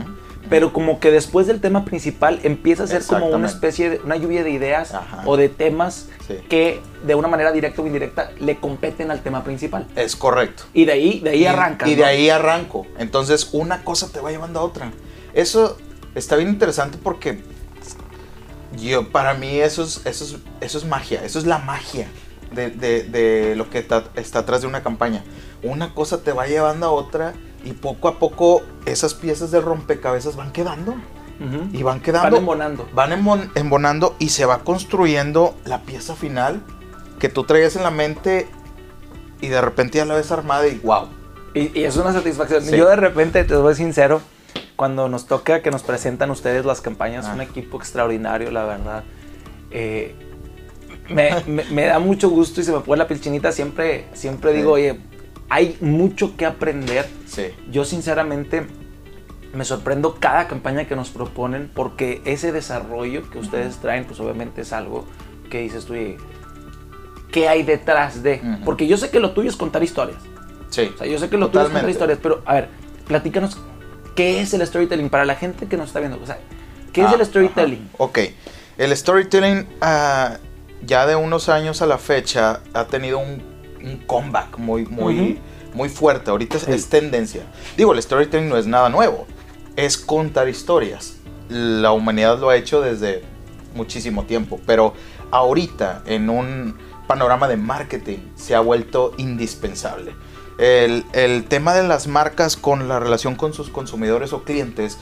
Pero 0.49 0.73
como 0.73 0.99
que 0.99 1.11
después 1.11 1.45
del 1.47 1.61
tema 1.61 1.85
principal 1.85 2.39
empieza 2.43 2.83
a 2.83 2.87
ser 2.87 3.03
como 3.05 3.27
una 3.27 3.47
especie 3.47 3.89
de 3.91 3.97
una 4.03 4.15
lluvia 4.17 4.43
de 4.43 4.49
ideas 4.51 4.93
Ajá. 4.93 5.21
o 5.25 5.37
de 5.37 5.49
temas 5.49 6.07
Sí. 6.27 6.35
que 6.49 6.81
de 7.05 7.15
una 7.15 7.27
manera 7.27 7.51
directa 7.51 7.81
o 7.81 7.87
indirecta 7.87 8.31
le 8.39 8.57
competen 8.59 9.11
al 9.11 9.21
tema 9.21 9.43
principal. 9.43 9.87
Es 9.95 10.15
correcto. 10.15 10.63
Y 10.73 10.85
de 10.85 10.91
ahí, 10.93 11.19
de 11.19 11.31
ahí 11.31 11.45
arranca. 11.45 11.87
Y 11.87 11.95
de 11.95 12.05
ahí 12.05 12.29
arranco. 12.29 12.85
Entonces, 12.97 13.49
una 13.53 13.83
cosa 13.83 14.11
te 14.11 14.19
va 14.19 14.31
llevando 14.31 14.59
a 14.59 14.63
otra. 14.63 14.91
Eso 15.33 15.77
está 16.15 16.35
bien 16.35 16.49
interesante 16.49 16.97
porque 17.01 17.41
yo, 18.77 19.09
para 19.09 19.33
mí 19.33 19.59
eso 19.59 19.83
es, 19.83 20.05
eso 20.05 20.23
es, 20.25 20.35
eso 20.61 20.77
es 20.77 20.85
magia. 20.85 21.23
Eso 21.23 21.39
es 21.39 21.45
la 21.45 21.57
magia 21.57 22.07
de, 22.53 22.69
de- 22.69 23.03
de 23.03 23.55
lo 23.55 23.69
que 23.69 23.81
ta- 23.81 24.05
está 24.15 24.39
atrás 24.39 24.61
de 24.61 24.67
una 24.67 24.83
campaña. 24.83 25.23
Una 25.63 25.93
cosa 25.93 26.21
te 26.21 26.31
va 26.31 26.47
llevando 26.47 26.85
a 26.85 26.91
otra 26.91 27.33
y 27.63 27.73
poco 27.73 28.07
a 28.07 28.19
poco 28.19 28.61
esas 28.85 29.13
piezas 29.13 29.51
de 29.51 29.61
rompecabezas 29.61 30.35
van 30.35 30.51
quedando. 30.51 30.95
Y 31.71 31.83
van 31.83 32.01
quedando. 32.01 32.31
Van 32.31 32.39
embonando. 32.39 32.89
van 32.93 33.11
embon- 33.11 33.49
embonando 33.55 34.15
y 34.19 34.27
se 34.29 34.43
va 34.45 34.59
construyendo 34.65 35.55
la 35.63 35.83
pieza 35.83 36.13
final 36.15 36.61
que 37.17 37.29
tú 37.29 37.45
traías 37.45 37.77
en 37.77 37.83
la 37.83 37.91
mente 37.91 38.45
y 39.39 39.47
de 39.47 39.61
repente 39.61 39.99
ya 39.99 40.05
la 40.05 40.15
ves 40.15 40.31
armada 40.33 40.67
y 40.67 40.79
wow. 40.79 41.07
Y, 41.53 41.79
y 41.79 41.85
es 41.85 41.95
una 41.95 42.11
satisfacción. 42.11 42.61
Sí. 42.63 42.75
Yo 42.75 42.89
de 42.89 42.97
repente, 42.97 43.41
te 43.45 43.55
voy 43.55 43.73
sincero, 43.73 44.19
cuando 44.75 45.07
nos 45.07 45.27
toca 45.27 45.61
que 45.61 45.71
nos 45.71 45.81
presentan 45.83 46.29
ustedes 46.29 46.65
las 46.65 46.81
campañas, 46.81 47.25
Ah. 47.27 47.35
un 47.35 47.41
equipo 47.41 47.77
extraordinario, 47.77 48.51
la 48.51 48.65
verdad. 48.65 49.03
Eh, 49.71 50.15
me, 51.09 51.31
me- 51.47 51.63
me 51.71 51.85
da 51.85 51.99
mucho 51.99 52.29
gusto 52.29 52.59
y 52.59 52.65
se 52.65 52.71
me 52.73 52.81
pone 52.81 52.99
la 52.99 53.07
piel 53.07 53.21
chinita. 53.21 53.51
Siempre, 53.53 54.07
siempre 54.13 54.51
digo, 54.51 54.73
oye, 54.73 54.99
hay 55.49 55.77
mucho 55.81 56.35
que 56.37 56.45
aprender. 56.45 57.07
Sí. 57.27 57.47
Yo 57.71 57.85
sinceramente 57.85 58.65
me 59.53 59.65
sorprendo 59.65 60.17
cada 60.19 60.47
campaña 60.47 60.85
que 60.85 60.95
nos 60.95 61.09
proponen 61.09 61.71
porque 61.73 62.21
ese 62.25 62.51
desarrollo 62.51 63.29
que 63.31 63.39
ustedes 63.39 63.77
traen, 63.77 64.05
pues 64.05 64.19
obviamente 64.19 64.61
es 64.61 64.73
algo 64.73 65.05
que 65.49 65.61
dices 65.61 65.85
tú, 65.85 65.93
"Oye, 65.93 66.17
¿qué 67.31 67.47
hay 67.47 67.63
detrás 67.63 68.21
de? 68.21 68.41
Ujú. 68.43 68.63
Porque 68.65 68.87
yo 68.87 68.97
sé 68.97 69.09
que 69.09 69.19
lo 69.19 69.31
tuyo 69.31 69.49
es 69.49 69.55
contar 69.55 69.83
historias. 69.83 70.17
Sí. 70.69 70.91
O 70.93 70.97
sea, 70.97 71.07
yo 71.07 71.17
sé 71.17 71.29
que 71.29 71.37
lo 71.37 71.49
tuyo 71.49 71.65
es 71.65 71.71
contar 71.71 71.89
historias, 71.89 72.19
pero 72.21 72.41
a 72.45 72.53
ver, 72.53 72.69
platícanos 73.07 73.57
qué 74.15 74.41
es 74.41 74.53
el 74.53 74.65
storytelling 74.65 75.09
para 75.09 75.25
la 75.25 75.35
gente 75.35 75.65
que 75.67 75.77
nos 75.77 75.87
está 75.87 75.99
viendo. 75.99 76.19
O 76.21 76.25
sea, 76.27 76.37
¿qué 76.93 77.01
es 77.01 77.07
Ah, 77.07 77.15
el 77.17 77.25
storytelling? 77.25 77.87
ajá. 77.95 77.95
Ok. 78.03 78.19
El 78.77 78.95
storytelling 78.95 79.67
ah, 79.81 80.37
ya 80.85 81.07
de 81.07 81.15
unos 81.15 81.49
años 81.49 81.81
a 81.81 81.87
la 81.87 81.97
fecha 81.97 82.61
ha 82.73 82.85
tenido 82.85 83.17
un, 83.17 83.41
un 83.83 83.97
comeback 84.05 84.57
muy, 84.57 84.85
muy, 84.85 85.39
muy 85.73 85.89
fuerte. 85.89 86.31
Ahorita 86.31 86.57
es, 86.57 86.63
Sí. 86.63 86.71
es 86.71 86.87
tendencia. 86.89 87.43
Digo, 87.77 87.93
el 87.93 88.01
storytelling 88.01 88.49
no 88.49 88.57
es 88.57 88.67
nada 88.67 88.89
nuevo. 88.89 89.25
Es 89.75 89.97
contar 89.97 90.49
historias. 90.49 91.15
La 91.49 91.91
humanidad 91.91 92.39
lo 92.39 92.49
ha 92.49 92.55
hecho 92.55 92.81
desde 92.81 93.23
muchísimo 93.75 94.23
tiempo. 94.25 94.59
Pero 94.65 94.93
ahorita, 95.31 96.03
en 96.05 96.29
un 96.29 96.77
panorama 97.07 97.47
de 97.47 97.57
marketing, 97.57 98.19
se 98.35 98.55
ha 98.55 98.59
vuelto 98.59 99.13
indispensable. 99.17 100.13
El, 100.57 101.05
el 101.13 101.45
tema 101.45 101.73
de 101.73 101.87
las 101.87 102.07
marcas 102.07 102.57
con 102.57 102.87
la 102.89 102.99
relación 102.99 103.35
con 103.35 103.53
sus 103.53 103.69
consumidores 103.69 104.33
o 104.33 104.43
clientes 104.43 104.97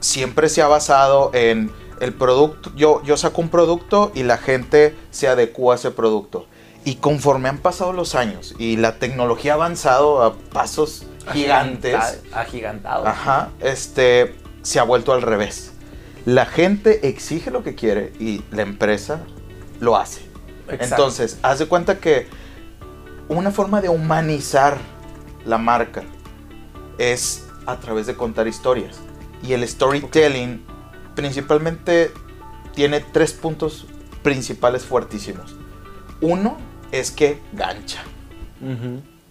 siempre 0.00 0.48
se 0.48 0.62
ha 0.62 0.68
basado 0.68 1.30
en 1.34 1.70
el 2.00 2.14
producto. 2.14 2.70
Yo, 2.76 3.02
yo 3.02 3.16
saco 3.16 3.40
un 3.40 3.48
producto 3.48 4.12
y 4.14 4.22
la 4.22 4.38
gente 4.38 4.94
se 5.10 5.26
adecua 5.26 5.74
a 5.74 5.76
ese 5.76 5.90
producto. 5.90 6.46
Y 6.88 6.94
conforme 6.94 7.50
han 7.50 7.58
pasado 7.58 7.92
los 7.92 8.14
años 8.14 8.54
y 8.58 8.78
la 8.78 8.98
tecnología 8.98 9.52
ha 9.52 9.54
avanzado 9.56 10.22
a 10.22 10.34
pasos 10.38 11.04
gigantes, 11.34 12.22
Agigantados. 12.32 13.06
ajá, 13.06 13.50
este, 13.60 14.34
se 14.62 14.80
ha 14.80 14.84
vuelto 14.84 15.12
al 15.12 15.20
revés. 15.20 15.72
La 16.24 16.46
gente 16.46 17.06
exige 17.06 17.50
lo 17.50 17.62
que 17.62 17.74
quiere 17.74 18.14
y 18.18 18.42
la 18.52 18.62
empresa 18.62 19.20
lo 19.80 19.98
hace. 19.98 20.22
Exacto. 20.62 20.94
Entonces, 20.94 21.38
haz 21.42 21.58
de 21.58 21.66
cuenta 21.66 21.98
que 21.98 22.26
una 23.28 23.50
forma 23.50 23.82
de 23.82 23.90
humanizar 23.90 24.78
la 25.44 25.58
marca 25.58 26.04
es 26.96 27.44
a 27.66 27.80
través 27.80 28.06
de 28.06 28.16
contar 28.16 28.48
historias. 28.48 28.96
Y 29.42 29.52
el 29.52 29.68
storytelling 29.68 30.64
principalmente 31.14 32.12
tiene 32.74 33.00
tres 33.00 33.34
puntos 33.34 33.86
principales 34.22 34.86
fuertísimos. 34.86 35.54
Uno 36.22 36.56
es 36.92 37.10
que 37.10 37.38
gancha, 37.52 38.02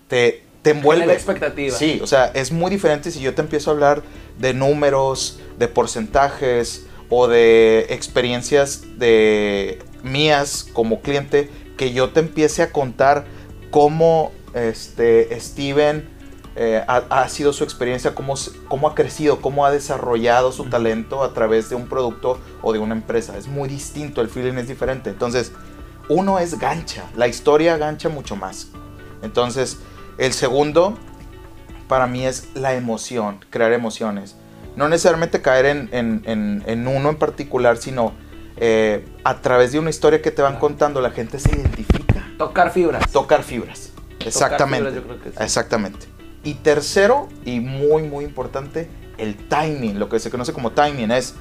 te, 0.08 0.44
te 0.62 0.72
envuelve. 0.72 1.04
Genera 1.04 1.18
expectativa. 1.18 1.78
Sí, 1.78 2.00
o 2.02 2.08
sea, 2.08 2.28
es 2.28 2.52
muy 2.52 2.70
diferente 2.70 3.12
si 3.12 3.20
yo 3.20 3.34
te 3.34 3.42
empiezo 3.42 3.72
a 3.72 3.74
hablar 3.74 4.04
de 4.38 4.54
números, 4.54 5.40
de 5.58 5.68
porcentajes 5.68 6.86
o 7.10 7.28
de 7.28 7.88
experiencias 7.90 8.84
de 8.98 9.80
mías 10.04 10.68
como 10.74 11.02
cliente, 11.02 11.50
que 11.78 11.94
yo 11.94 12.10
te 12.10 12.20
empiece 12.20 12.62
a 12.62 12.72
contar 12.72 13.26
cómo 13.72 14.32
este, 14.54 15.40
Steven 15.40 16.18
eh, 16.60 16.84
ha, 16.88 17.04
ha 17.10 17.30
sido 17.30 17.54
su 17.54 17.64
experiencia, 17.64 18.16
cómo, 18.16 18.34
cómo 18.68 18.88
ha 18.88 18.96
crecido, 18.96 19.42
cómo 19.42 19.66
ha 19.66 19.72
desarrollado 19.72 20.52
su 20.52 20.66
talento 20.66 21.24
a 21.24 21.32
través 21.34 21.70
de 21.70 21.76
un 21.76 21.88
producto 21.88 22.40
o 22.64 22.74
de 22.74 22.80
una 22.80 22.96
empresa. 22.96 23.38
Es 23.38 23.48
muy 23.48 23.70
distinto, 23.70 24.22
el 24.22 24.30
feeling 24.30 24.58
es 24.58 24.68
diferente. 24.68 25.12
Entonces, 25.12 25.52
uno 26.10 26.40
es 26.40 26.58
gancha, 26.60 27.04
la 27.16 27.28
historia 27.28 27.78
gancha 27.78 28.10
mucho 28.10 28.36
más. 28.36 28.70
Entonces, 29.22 29.78
el 30.18 30.34
segundo 30.34 30.98
para 31.88 32.08
mí 32.08 32.26
es 32.26 32.50
la 32.54 32.74
emoción, 32.74 33.40
crear 33.50 33.72
emociones. 33.74 34.36
No 34.76 34.88
necesariamente 34.90 35.42
caer 35.42 35.66
en, 35.66 35.90
en- 35.92 36.22
en- 36.26 36.64
en 36.66 36.88
uno 36.88 37.10
en 37.10 37.16
particular, 37.16 37.78
sino 37.78 38.14
eh, 38.58 39.06
a 39.24 39.42
través 39.42 39.72
de 39.72 39.80
una 39.80 39.90
historia 39.90 40.22
que 40.22 40.32
te 40.32 40.42
van 40.42 40.58
contando, 40.60 41.00
la 41.02 41.12
gente 41.12 41.40
se 41.40 41.50
identifica. 41.56 42.28
Tocar 42.38 42.72
fibras. 42.72 43.12
Tocar 43.12 43.44
fibras. 43.44 43.92
Exactamente. 44.20 44.90
fibras, 44.90 44.96
yo 44.96 45.04
creo 45.04 45.22
que 45.24 45.30
sí. 45.32 45.44
Exactamente. 45.44 46.08
Y 46.44 46.56
tercero, 46.56 47.28
y 47.46 47.60
muy, 47.60 48.04
muy 48.04 48.26
importante, 48.26 48.90
el 49.18 49.36
timing. 49.48 50.00
Lo 50.00 50.10
que 50.10 50.20
se 50.20 50.30
conoce 50.32 50.54
como 50.54 50.72
timing 50.72 51.12
es 51.12 51.36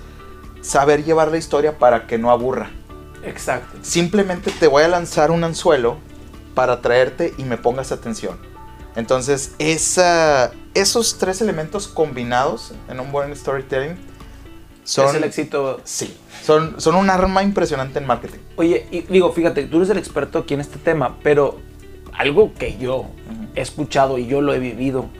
saber 0.60 1.04
llevar 1.04 1.28
la 1.30 1.36
historia 1.38 1.78
para 1.78 2.06
que 2.06 2.18
no 2.18 2.30
aburra. 2.30 2.70
Exacto. 3.26 3.78
Simplemente 3.82 4.50
te 4.50 4.66
voy 4.66 4.84
a 4.84 4.88
lanzar 4.88 5.30
un 5.30 5.44
anzuelo 5.44 5.98
para 6.54 6.80
traerte 6.80 7.34
y 7.36 7.44
me 7.44 7.58
pongas 7.58 7.92
atención. 7.92 8.38
Entonces, 8.94 9.54
esa, 9.58 10.52
esos 10.72 11.18
tres 11.18 11.42
elementos 11.42 11.86
combinados 11.86 12.72
en 12.88 12.98
un 12.98 13.12
buen 13.12 13.36
storytelling 13.36 13.96
son, 14.84 15.08
es 15.08 15.14
el 15.14 15.24
éxito. 15.24 15.80
sí, 15.84 16.16
son, 16.42 16.80
son 16.80 16.94
un 16.94 17.10
arma 17.10 17.42
impresionante 17.42 17.98
en 17.98 18.06
marketing. 18.06 18.38
Oye, 18.56 18.86
y 18.90 19.02
digo, 19.02 19.32
fíjate, 19.32 19.64
tú 19.64 19.78
eres 19.78 19.90
el 19.90 19.98
experto 19.98 20.38
aquí 20.38 20.54
en 20.54 20.60
este 20.60 20.78
tema, 20.78 21.18
pero 21.22 21.60
algo 22.12 22.54
que 22.54 22.78
yo 22.78 23.06
he 23.54 23.60
escuchado 23.60 24.16
y 24.16 24.26
yo 24.26 24.40
lo 24.40 24.54
he 24.54 24.58
vivido 24.58 25.10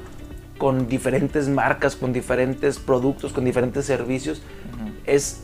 con 0.57 0.89
diferentes 0.89 1.49
marcas, 1.49 1.97
con 1.97 2.13
diferentes 2.13 2.79
productos, 2.79 3.33
con 3.33 3.45
diferentes 3.45 3.85
servicios, 3.85 4.41
es 5.05 5.43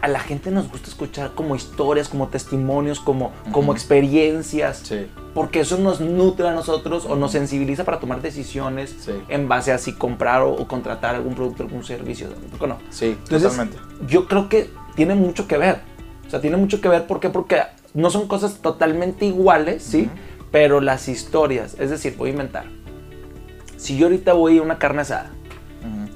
a 0.00 0.08
la 0.08 0.20
gente 0.20 0.50
nos 0.50 0.70
gusta 0.70 0.88
escuchar 0.88 1.32
como 1.34 1.54
historias, 1.56 2.08
como 2.08 2.28
testimonios, 2.28 3.00
como, 3.00 3.32
como 3.52 3.72
experiencias, 3.72 4.78
Sí. 4.84 5.06
porque 5.34 5.60
eso 5.60 5.76
nos 5.78 6.00
nutre 6.00 6.48
a 6.48 6.52
nosotros 6.52 7.04
o 7.06 7.16
nos 7.16 7.32
sensibiliza 7.32 7.84
para 7.84 8.00
tomar 8.00 8.22
decisiones 8.22 8.96
Sí. 9.00 9.12
en 9.28 9.46
base 9.48 9.72
a 9.72 9.78
si 9.78 9.92
comprar 9.92 10.42
o, 10.42 10.52
o 10.52 10.66
contratar 10.66 11.14
algún 11.16 11.34
producto, 11.34 11.62
algún 11.64 11.84
servicio. 11.84 12.28
¿por 12.50 12.58
qué 12.60 12.66
no? 12.66 12.78
Sí, 12.90 13.06
Entonces, 13.24 13.42
totalmente. 13.50 13.78
yo 14.08 14.26
creo 14.26 14.48
que 14.48 14.70
tiene 14.94 15.14
mucho 15.14 15.46
que 15.46 15.58
ver. 15.58 15.80
O 16.26 16.30
sea, 16.30 16.40
tiene 16.40 16.56
mucho 16.56 16.80
que 16.80 16.88
ver, 16.88 17.06
¿por 17.06 17.20
qué? 17.20 17.28
Porque 17.28 17.60
no 17.92 18.08
son 18.10 18.26
cosas 18.28 18.58
totalmente 18.62 19.26
iguales, 19.26 19.82
¿sí? 19.82 20.08
Pero 20.50 20.80
las 20.80 21.08
historias, 21.08 21.76
es 21.78 21.90
decir, 21.90 22.14
voy 22.16 22.30
a 22.30 22.32
inventar. 22.32 22.64
Si 23.76 23.96
yo 23.96 24.06
ahorita 24.06 24.32
voy 24.32 24.58
a 24.58 24.62
una 24.62 24.78
carne 24.78 25.02
asada 25.02 25.30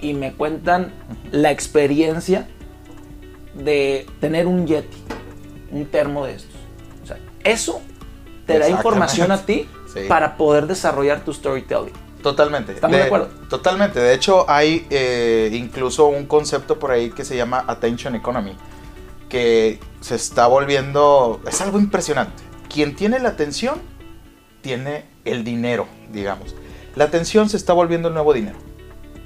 y 0.00 0.12
me 0.14 0.32
cuentan 0.32 0.92
la 1.32 1.50
experiencia 1.50 2.46
de 3.54 4.06
tener 4.20 4.46
un 4.46 4.66
Yeti, 4.66 4.96
un 5.70 5.86
termo 5.86 6.26
de 6.26 6.34
estos. 6.34 6.56
O 7.02 7.06
sea, 7.06 7.18
eso 7.44 7.80
te 8.46 8.58
da 8.58 8.68
información 8.68 9.30
a 9.32 9.44
ti 9.44 9.68
Sí. 9.94 10.00
para 10.08 10.36
poder 10.36 10.66
desarrollar 10.66 11.24
tu 11.24 11.32
storytelling. 11.32 11.92
Totalmente. 12.20 12.72
¿Estamos 12.72 12.96
de 12.96 13.02
acuerdo? 13.04 13.28
Totalmente. 13.48 14.00
De 14.00 14.12
hecho, 14.12 14.44
hay 14.50 14.86
eh, 14.90 15.50
incluso 15.52 16.06
un 16.06 16.26
concepto 16.26 16.80
por 16.80 16.90
ahí 16.90 17.10
que 17.10 17.24
se 17.24 17.36
llama 17.36 17.64
Attention 17.68 18.16
Economy, 18.16 18.56
que 19.28 19.78
se 20.00 20.16
está 20.16 20.48
volviendo, 20.48 21.40
es 21.46 21.60
algo 21.60 21.78
impresionante. 21.78 22.42
Quien 22.68 22.96
tiene 22.96 23.20
la 23.20 23.28
atención, 23.28 23.80
tiene 24.62 25.04
el 25.24 25.44
dinero, 25.44 25.86
digamos. 26.10 26.56
La 26.96 27.04
atención 27.04 27.48
se 27.48 27.56
está 27.56 27.72
volviendo 27.72 28.08
el 28.08 28.14
nuevo 28.14 28.32
dinero. 28.32 28.56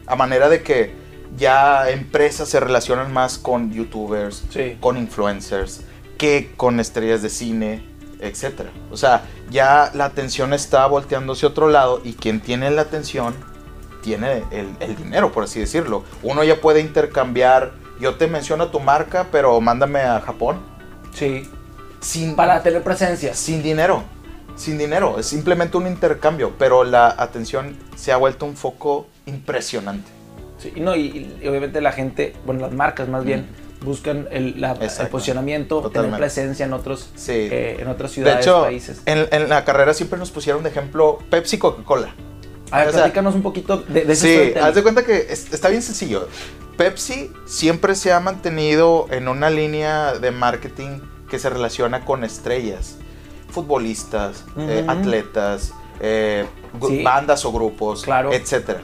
A 0.06 0.16
manera 0.16 0.50
de 0.50 0.62
que 0.62 0.92
ya 1.37 1.90
empresas 1.90 2.49
se 2.49 2.61
relacionan 2.61 3.12
más 3.12 3.38
con 3.38 3.73
youtubers, 3.73 4.44
Sí. 4.50 4.76
con 4.80 4.97
influencers, 4.97 5.82
que 6.16 6.52
con 6.56 6.80
estrellas 6.80 7.23
de 7.23 7.28
cine, 7.30 7.85
etcétera. 8.20 8.70
O 8.90 8.97
sea, 8.97 9.23
ya 9.50 9.90
la 9.94 10.06
atención 10.06 10.52
está 10.52 10.87
volteándose 10.87 11.47
a 11.47 11.50
otro 11.50 11.68
lado 11.68 12.00
y 12.04 12.14
quien 12.14 12.40
tiene 12.40 12.70
la 12.70 12.82
atención 12.82 13.35
tiene 14.02 14.42
el, 14.50 14.68
el 14.80 14.97
dinero, 14.97 15.32
por 15.32 15.44
así 15.44 15.61
decirlo. 15.61 16.04
Uno 16.23 16.42
ya 16.44 16.61
puede 16.61 16.80
intercambiar, 16.80 17.73
yo 18.00 18.14
te 18.16 18.26
menciono 18.26 18.68
tu 18.68 18.80
marca, 18.80 19.26
pero 19.30 19.61
mándame 19.61 20.00
a 20.00 20.20
Japón. 20.20 20.61
Sí. 21.14 21.49
Sin, 22.00 22.37
Para 22.37 22.62
tener 22.62 22.82
presencia. 22.82 23.35
sin 23.35 23.62
dinero. 23.62 24.02
Sin 24.56 24.78
dinero. 24.78 25.18
Es 25.18 25.26
simplemente 25.26 25.76
un 25.76 25.87
intercambio, 25.87 26.52
pero 26.58 26.82
la 26.85 27.08
atención 27.16 27.76
se 27.97 28.12
ha 28.12 28.16
vuelto 28.16 28.44
un 28.47 28.56
foco 28.56 29.06
impresionante. 29.26 30.11
Sí, 30.58 30.72
y 30.74 30.80
no, 30.80 30.94
y, 30.96 31.30
y 31.40 31.48
obviamente 31.48 31.80
la 31.80 31.92
gente, 31.92 32.34
bueno, 32.44 32.62
las 32.62 32.72
marcas 32.72 33.08
más 33.08 33.24
bien, 33.24 33.46
buscan 33.84 34.26
el, 34.32 34.60
la- 34.60 34.72
el 34.72 34.82
Exacto. 34.82 35.12
posicionamiento, 35.12 35.76
tener 35.76 35.92
Totalmente. 35.92 36.18
presencia 36.18 36.66
en 36.66 36.72
otros, 36.72 37.10
Sí. 37.14 37.32
eh, 37.32 37.76
en 37.78 37.86
otras 37.88 38.10
De 38.10 38.14
ciudades, 38.16 38.44
hecho, 38.46 38.62
países. 38.62 39.02
en, 39.06 39.28
en 39.30 39.48
la 39.48 39.64
carrera 39.64 39.94
siempre 39.94 40.18
nos 40.18 40.30
pusieron 40.32 40.64
de 40.64 40.70
ejemplo 40.70 41.18
Pepsi 41.30 41.58
Coca-Cola. 41.58 42.12
A 42.72 42.78
ver, 42.80 42.88
o 42.88 42.90
sea, 42.90 43.02
platícanos 43.02 43.34
un 43.36 43.42
poquito 43.42 43.78
de, 43.78 44.04
de 44.04 44.16
Sí, 44.16 44.52
haz 44.60 44.74
de 44.74 44.82
cuenta 44.82 45.04
que 45.04 45.28
es- 45.30 45.52
está 45.52 45.68
bien 45.68 45.80
sencillo. 45.82 46.28
Pepsi 46.76 47.30
siempre 47.46 47.94
se 47.94 48.12
ha 48.12 48.18
mantenido 48.20 49.06
en 49.10 49.28
una 49.28 49.48
línea 49.50 50.14
de 50.14 50.30
marketing 50.32 50.98
que 51.30 51.38
se 51.38 51.48
relaciona 51.48 52.04
con 52.04 52.24
estrellas, 52.24 52.96
futbolistas, 53.50 54.44
eh, 54.58 54.84
atletas, 54.86 55.72
eh, 56.00 56.46
Sí. 56.86 57.02
bandas 57.02 57.44
o 57.44 57.52
grupos, 57.52 58.02
Claro. 58.02 58.32
etcétera. 58.32 58.80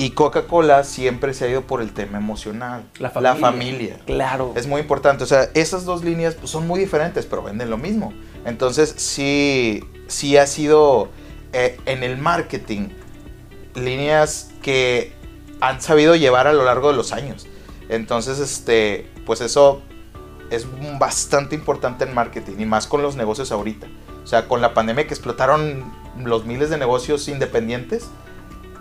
Y 0.00 0.10
Coca-Cola 0.10 0.84
siempre 0.84 1.34
se 1.34 1.44
ha 1.44 1.48
ido 1.48 1.62
por 1.62 1.82
el 1.82 1.92
tema 1.92 2.18
emocional, 2.18 2.84
La 3.00 3.10
familia. 3.10 3.34
familia. 3.34 4.00
Claro. 4.06 4.52
Es 4.54 4.68
muy 4.68 4.80
importante. 4.80 5.24
O 5.24 5.26
sea, 5.26 5.50
esas 5.54 5.84
dos 5.84 6.04
líneas 6.04 6.36
pues, 6.36 6.50
son 6.50 6.68
muy 6.68 6.78
diferentes, 6.78 7.26
pero 7.26 7.42
venden 7.42 7.68
lo 7.68 7.78
mismo. 7.78 8.12
Entonces, 8.44 8.94
sí, 8.96 9.82
sí 10.06 10.36
ha 10.36 10.46
sido 10.46 11.08
eh, 11.52 11.80
en 11.86 12.04
el 12.04 12.16
marketing 12.16 12.90
líneas 13.74 14.52
que 14.62 15.12
han 15.60 15.80
sabido 15.80 16.14
llevar 16.14 16.46
a 16.46 16.52
lo 16.52 16.64
largo 16.64 16.90
de 16.90 16.96
los 16.96 17.12
años. 17.12 17.48
Entonces, 17.88 18.38
este, 18.38 19.10
pues 19.26 19.40
eso 19.40 19.82
es 20.50 20.66
bastante 20.98 21.54
importante 21.54 22.04
en 22.04 22.14
marketing 22.14 22.54
y 22.60 22.66
más 22.66 22.86
con 22.86 23.02
los 23.02 23.16
negocios 23.16 23.50
ahorita. 23.50 23.88
O 24.22 24.26
sea, 24.26 24.46
con 24.46 24.60
la 24.60 24.74
pandemia 24.74 25.06
que 25.06 25.14
explotaron 25.14 25.92
los 26.22 26.44
miles 26.44 26.70
de 26.70 26.78
negocios 26.78 27.28
independientes, 27.28 28.08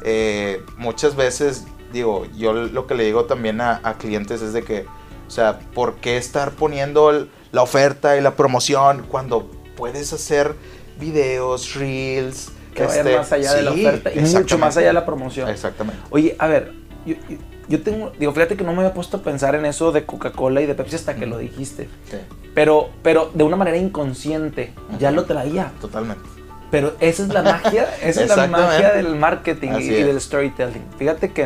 eh, 0.04 0.62
muchas 0.78 1.16
veces, 1.16 1.66
digo, 1.92 2.26
yo 2.38 2.54
lo 2.54 2.88
que 2.88 2.96
le 2.96 3.04
digo 3.06 3.26
también 3.26 3.62
a, 3.62 3.80
a 3.84 3.98
clientes 3.98 4.42
es 4.42 4.54
de 4.54 4.64
que, 4.64 4.86
o 5.28 5.32
sea, 5.32 5.60
¿por 5.74 5.96
qué 5.96 6.18
estar 6.18 6.52
poniendo 6.52 7.10
el- 7.12 7.30
la 7.52 7.62
oferta 7.64 8.18
y 8.18 8.22
la 8.22 8.36
promoción 8.36 9.06
cuando 9.10 9.50
puedes 9.76 10.12
hacer 10.14 10.56
videos, 11.00 11.76
reels? 11.76 12.52
que 12.74 12.84
vayan 12.84 13.08
este, 13.08 13.18
más 13.18 13.32
allá 13.32 13.54
de 13.56 13.62
la 13.64 13.72
oferta 13.72 14.14
y 14.14 14.20
mucho 14.20 14.58
más 14.60 14.78
allá 14.78 14.88
de 14.88 14.94
la 14.94 15.06
promoción. 15.06 15.50
Exactamente. 15.50 16.00
Oye, 16.12 16.36
a 16.38 16.46
ver, 16.46 16.74
yo, 17.08 17.16
yo- 17.28 17.38
yo 17.70 17.82
tengo, 17.82 18.12
digo, 18.20 18.32
fíjate 18.34 18.56
que 18.56 18.64
no 18.64 18.72
me 18.72 18.80
había 18.80 18.94
puesto 18.94 19.18
a 19.18 19.22
pensar 19.24 19.56
en 19.56 19.66
eso 19.66 19.92
de 19.92 20.06
Coca-Cola 20.06 20.62
y 20.62 20.68
de 20.68 20.76
Pepsi 20.76 20.96
hasta 20.96 21.16
que 21.16 21.26
lo 21.26 21.38
dijiste. 21.40 21.90
Sí, 22.10 22.18
Pero, 22.54 22.90
pero 23.02 23.32
de 23.34 23.44
una 23.44 23.58
manera 23.58 23.78
inconsciente, 23.78 24.74
ya 25.00 25.10
lo 25.12 25.26
traía. 25.26 25.72
totalmente. 25.82 26.24
Pero 26.72 26.96
esa 27.00 27.24
es 27.24 27.30
la 27.30 27.44
magia, 27.44 27.88
esa 28.02 28.24
es 28.24 28.36
la 28.36 28.48
magia 28.48 28.94
del 28.94 29.16
marketing 29.16 29.70
y, 29.70 29.76
Así 29.76 29.92
y 29.92 29.96
es. 29.96 30.06
del 30.06 30.20
storytelling. 30.22 30.84
Fíjate 30.98 31.32
que 31.32 31.46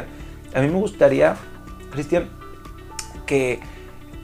a 0.54 0.62
mí 0.62 0.68
me 0.68 0.76
gustaría, 0.80 1.36
Cristian, 1.92 2.30
que, 3.26 3.60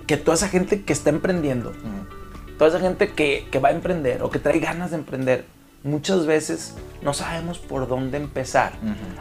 que 0.07 0.17
toda 0.17 0.35
esa 0.35 0.49
gente 0.49 0.81
que 0.83 0.93
está 0.93 1.09
emprendiendo, 1.09 1.69
Ujú. 1.69 2.55
toda 2.57 2.69
esa 2.69 2.79
gente 2.79 3.11
que, 3.11 3.47
que 3.51 3.59
va 3.59 3.69
a 3.69 3.71
emprender 3.73 4.23
o 4.23 4.29
que 4.31 4.39
trae 4.39 4.59
ganas 4.59 4.91
de 4.91 4.97
emprender, 4.97 5.45
muchas 5.83 6.25
veces 6.25 6.73
no 7.01 7.13
sabemos 7.13 7.59
por 7.59 7.87
dónde 7.87 8.17
empezar 8.17 8.73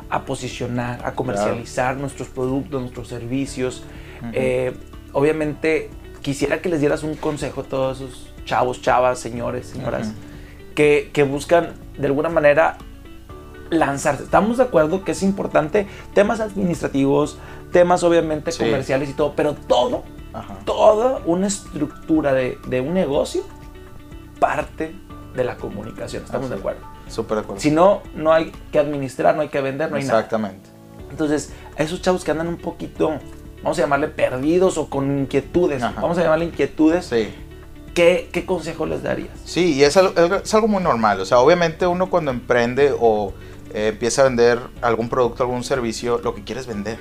a 0.09 0.25
posicionar, 0.25 1.05
a 1.05 1.13
comercializar 1.13 1.97
nuestros 1.97 2.29
productos, 2.29 2.81
nuestros 2.81 3.09
servicios. 3.09 3.85
Eh, 4.33 4.73
obviamente, 5.13 5.91
quisiera 6.23 6.61
que 6.63 6.69
les 6.71 6.81
dieras 6.81 7.03
un 7.03 7.15
consejo 7.15 7.61
a 7.61 7.65
todos 7.65 8.01
esos 8.01 8.33
chavos, 8.47 8.81
chavas, 8.81 9.19
señores, 9.19 9.67
señoras. 9.67 10.13
Que, 10.77 11.11
que 11.13 11.25
buscan 11.25 11.73
de 11.99 12.07
alguna 12.07 12.29
manera 12.29 12.79
lanzarse. 13.71 14.23
Estamos 14.23 14.59
de 14.59 14.63
acuerdo 14.65 15.03
que 15.03 15.11
es 15.13 15.23
importante 15.25 15.89
temas 16.15 16.39
administrativos, 16.39 17.39
temas 17.73 18.05
obviamente 18.05 18.53
Sí. 18.53 18.63
comerciales 18.63 19.11
y 19.11 19.15
todo, 19.15 19.33
pero 19.35 19.55
todo, 19.55 20.05
Ajá. 20.33 20.59
toda 20.65 21.21
una 21.27 21.49
estructura 21.49 22.33
de, 22.33 22.59
de 22.69 22.81
un 22.81 22.95
negocio 22.95 23.43
parte 24.39 24.95
de 25.35 25.45
la 25.45 25.57
comunicación. 25.57 26.23
Estamos 26.25 26.47
Así 26.47 26.55
de 26.55 26.61
acuerdo. 26.61 26.81
Súper 27.09 27.37
de 27.39 27.43
acuerdo. 27.43 27.61
Si 27.61 27.71
no, 27.71 28.03
no 28.15 28.33
hay 28.33 28.53
que 28.73 28.79
administrar, 28.79 29.35
no 29.35 29.43
hay 29.43 29.49
que 29.49 29.61
vender, 29.61 29.91
no 29.91 29.97
hay 29.97 30.05
nada. 30.05 30.21
Exactamente. 30.21 30.71
Entonces, 31.11 31.53
a 31.79 31.83
esos 31.83 32.03
chavos 32.03 32.25
que 32.25 32.31
andan 32.31 32.49
un 32.49 32.57
poquito, 32.59 33.15
vamos 33.63 33.79
a 33.79 33.83
llamarle 33.83 34.09
perdidos 34.09 34.77
o 34.79 34.89
con 34.91 35.21
inquietudes, 35.21 35.83
Ajá. 35.83 36.01
vamos 36.01 36.19
a 36.19 36.23
llamarle 36.23 36.47
inquietudes, 36.47 37.07
Sí. 37.07 37.33
¿Qué, 37.97 38.29
¿qué 38.31 38.45
consejo 38.45 38.87
les 38.87 39.03
darías? 39.03 39.31
Sí, 39.45 39.75
y 39.75 39.83
es 39.83 39.97
algo, 39.97 40.13
es 40.37 40.55
algo 40.55 40.69
muy 40.69 40.83
normal. 40.83 41.19
O 41.21 41.25
sea, 41.25 41.41
obviamente 41.41 41.87
uno 41.87 42.11
cuando 42.11 42.31
emprende 42.31 42.95
o 42.97 43.33
eh, 43.75 43.89
empieza 43.89 44.21
a 44.21 44.25
vender 44.27 44.61
algún 44.83 45.09
producto, 45.09 45.43
algún 45.43 45.65
servicio, 45.65 46.21
lo 46.23 46.35
que 46.35 46.45
quiere 46.45 46.61
es 46.61 46.67
vender. 46.67 46.99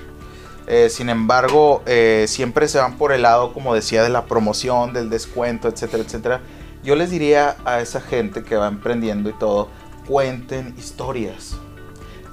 Eh, 0.68 0.90
sin 0.90 1.10
embargo, 1.10 1.84
eh, 1.86 2.26
siempre 2.28 2.68
se 2.68 2.80
van 2.80 2.98
por 2.98 3.12
el 3.12 3.22
lado, 3.24 3.54
como 3.54 3.76
decía, 3.76 4.02
de 4.02 4.10
la 4.10 4.26
promoción, 4.26 4.94
del 4.94 5.10
descuento, 5.10 5.68
etcétera, 5.68 6.02
etcétera. 6.02 6.42
Yo 6.84 6.96
les 6.96 7.12
diría 7.12 7.58
a 7.66 7.82
esa 7.82 8.00
gente 8.00 8.44
que 8.44 8.56
va 8.56 8.68
emprendiendo 8.68 9.30
y 9.30 9.34
todo, 9.34 9.68
cuenten 10.08 10.74
historias. 10.78 11.58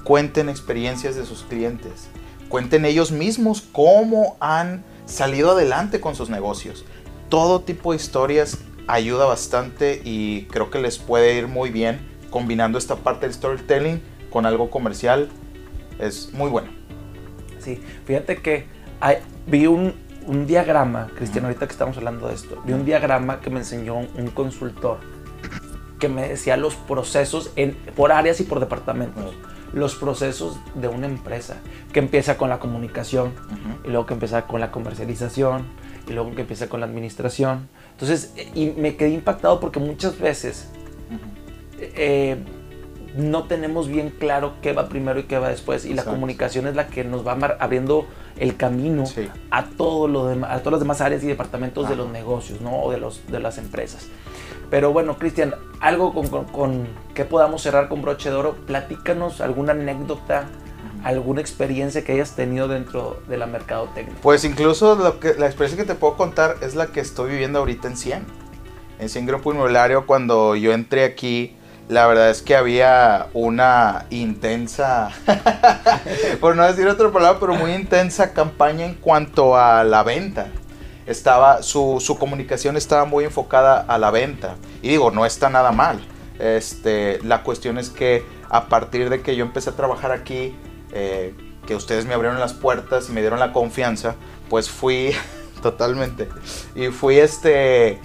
cuenten 0.03 0.49
experiencias 0.49 1.15
de 1.15 1.25
sus 1.25 1.43
clientes, 1.43 2.07
cuenten 2.49 2.85
ellos 2.85 3.11
mismos 3.11 3.63
cómo 3.71 4.35
han 4.39 4.83
salido 5.05 5.51
adelante 5.51 5.99
con 5.99 6.15
sus 6.15 6.29
negocios. 6.29 6.85
Todo 7.33 7.61
tipo 7.61 7.93
de 7.93 7.95
historias 7.95 8.59
ayuda 8.85 9.25
bastante 9.25 9.99
y 10.03 10.43
creo 10.51 10.69
que 10.69 10.77
les 10.77 10.99
puede 10.99 11.35
ir 11.35 11.47
muy 11.47 11.71
bien 11.71 11.99
combinando 12.29 12.77
esta 12.77 12.97
parte 12.97 13.25
del 13.25 13.33
storytelling 13.33 14.03
con 14.29 14.45
algo 14.45 14.69
comercial. 14.69 15.29
Es 15.97 16.31
muy 16.31 16.51
bueno. 16.51 16.69
Sí, 17.57 17.81
fíjate 18.05 18.39
que 18.39 18.67
vi 19.47 19.65
un, 19.65 19.95
diagrama, 20.45 21.09
Cristian, 21.15 21.45
ahorita 21.45 21.65
que 21.65 21.71
estamos 21.71 21.97
hablando 21.97 22.27
de 22.27 22.35
esto, 22.35 22.61
vi 22.67 22.73
un 22.73 22.85
diagrama 22.85 23.41
que 23.41 23.49
me 23.49 23.61
enseñó 23.61 23.95
un 23.97 24.27
consultor 24.27 24.99
que 25.97 26.09
me 26.09 26.29
decía 26.29 26.55
los 26.55 26.75
procesos 26.75 27.49
en, 27.55 27.73
por 27.95 28.11
áreas 28.11 28.41
y 28.41 28.43
por 28.43 28.59
departamentos. 28.59 29.33
Los 29.73 29.95
procesos 29.95 30.57
de 30.75 30.87
una 30.87 31.07
empresa, 31.07 31.57
que 31.91 31.99
empieza 31.99 32.37
con 32.37 32.49
la 32.49 32.59
comunicación, 32.59 33.33
y 33.83 33.89
luego 33.89 34.05
que 34.05 34.13
empieza 34.13 34.45
con 34.45 34.59
la 34.59 34.71
comercialización, 34.71 35.65
y 36.07 36.13
luego 36.13 36.33
que 36.35 36.41
empieza 36.41 36.67
con 36.67 36.79
la 36.79 36.85
administración. 36.85 37.67
Entonces, 37.91 38.33
y 38.53 38.67
me 38.71 38.95
quedé 38.95 39.09
impactado 39.09 39.59
porque 39.59 39.79
muchas 39.79 40.19
veces 40.19 40.69
eh, 41.79 42.37
no 43.15 43.43
tenemos 43.43 43.87
bien 43.87 44.09
claro 44.09 44.55
qué 44.61 44.73
va 44.73 44.89
primero 44.89 45.19
y 45.19 45.23
qué 45.23 45.37
va 45.37 45.49
después, 45.49 45.85
y 45.85 45.93
la 45.93 46.03
comunicación 46.03 46.67
es 46.67 46.75
la 46.75 46.87
que 46.87 47.03
nos 47.03 47.25
va 47.25 47.33
abriendo 47.59 48.05
el 48.37 48.55
camino 48.57 49.03
a, 49.51 49.65
todo 49.65 50.07
lo 50.07 50.27
a 50.45 50.59
todas 50.59 50.71
las 50.71 50.79
demás 50.79 51.01
áreas 51.01 51.23
y 51.23 51.27
departamentos 51.27 51.87
de 51.87 51.95
los 51.95 52.09
negocios, 52.09 52.61
¿no? 52.61 52.81
O 52.81 52.91
de, 52.91 52.97
los, 52.97 53.21
de 53.27 53.39
las 53.39 53.57
empresas. 53.57 54.07
Pero 54.73 54.91
bueno, 54.91 55.19
Cristian, 55.19 55.53
algo 55.81 56.15
con, 56.51 56.87
que 57.13 57.25
podamos 57.25 57.61
cerrar 57.61 57.89
con 57.89 58.01
broche 58.01 58.31
de 58.31 58.35
oro, 58.35 58.55
platícanos 58.65 59.39
alguna 59.39 59.73
anécdota, 59.73 60.45
alguna 61.03 61.41
experiencia 61.41 62.03
que 62.03 62.13
hayas 62.13 62.35
tenido 62.35 62.67
dentro 62.67 63.21
de 63.27 63.37
la 63.37 63.45
mercadotecnia. 63.45 64.15
Pues 64.23 64.43
incluso 64.43 64.95
lo 64.95 65.19
que, 65.19 65.35
la 65.35 65.45
experiencia 65.45 65.77
que 65.77 65.87
te 65.87 65.93
puedo 65.93 66.17
contar 66.17 66.55
es 66.61 66.73
la 66.73 66.87
que 66.87 67.01
estoy 67.01 67.29
viviendo 67.29 67.59
ahorita 67.59 67.87
en 67.87 67.97
100. 67.97 68.25
En 68.97 69.09
100 69.09 69.27
Grupo 69.27 69.53
Inmobiliario, 69.53 70.07
cuando 70.07 70.55
yo 70.55 70.73
entré 70.73 71.03
aquí, 71.03 71.55
la 71.87 72.07
verdad 72.07 72.31
es 72.31 72.41
que 72.41 72.55
había 72.55 73.27
una 73.35 74.07
intensa, 74.09 75.11
por 76.41 76.55
no 76.55 76.65
decir 76.65 76.87
otra 76.87 77.11
palabra, 77.11 77.39
pero 77.39 77.53
muy 77.53 77.73
intensa 77.73 78.33
campaña 78.33 78.87
en 78.87 78.95
cuanto 78.95 79.55
a 79.55 79.83
la 79.83 80.01
venta 80.01 80.47
estaba, 81.05 81.63
su, 81.63 81.97
su, 81.99 82.17
comunicación 82.17 82.77
estaba 82.77 83.05
muy 83.05 83.25
enfocada 83.25 83.81
a 83.81 83.97
la 83.97 84.11
venta. 84.11 84.55
Y 84.81 84.89
digo, 84.89 85.11
no 85.11 85.25
está 85.25 85.49
nada 85.49 85.71
mal. 85.71 85.99
Este, 86.39 87.19
la 87.23 87.43
cuestión 87.43 87.77
es 87.77 87.89
que 87.89 88.25
a 88.49 88.67
partir 88.67 89.09
de 89.09 89.21
que 89.21 89.35
yo 89.35 89.45
empecé 89.45 89.71
a 89.71 89.73
trabajar 89.73 90.11
aquí, 90.11 90.55
eh, 90.91 91.33
que 91.65 91.75
ustedes 91.75 92.05
me 92.05 92.13
abrieron 92.13 92.39
las 92.39 92.53
puertas 92.53 93.09
y 93.09 93.13
me 93.13 93.21
dieron 93.21 93.39
la 93.39 93.53
confianza, 93.53 94.15
pues 94.49 94.69
fui 94.69 95.13
totalmente. 95.61 96.29
Y 96.75 96.87
fui 96.87 97.17
este, 97.17 97.99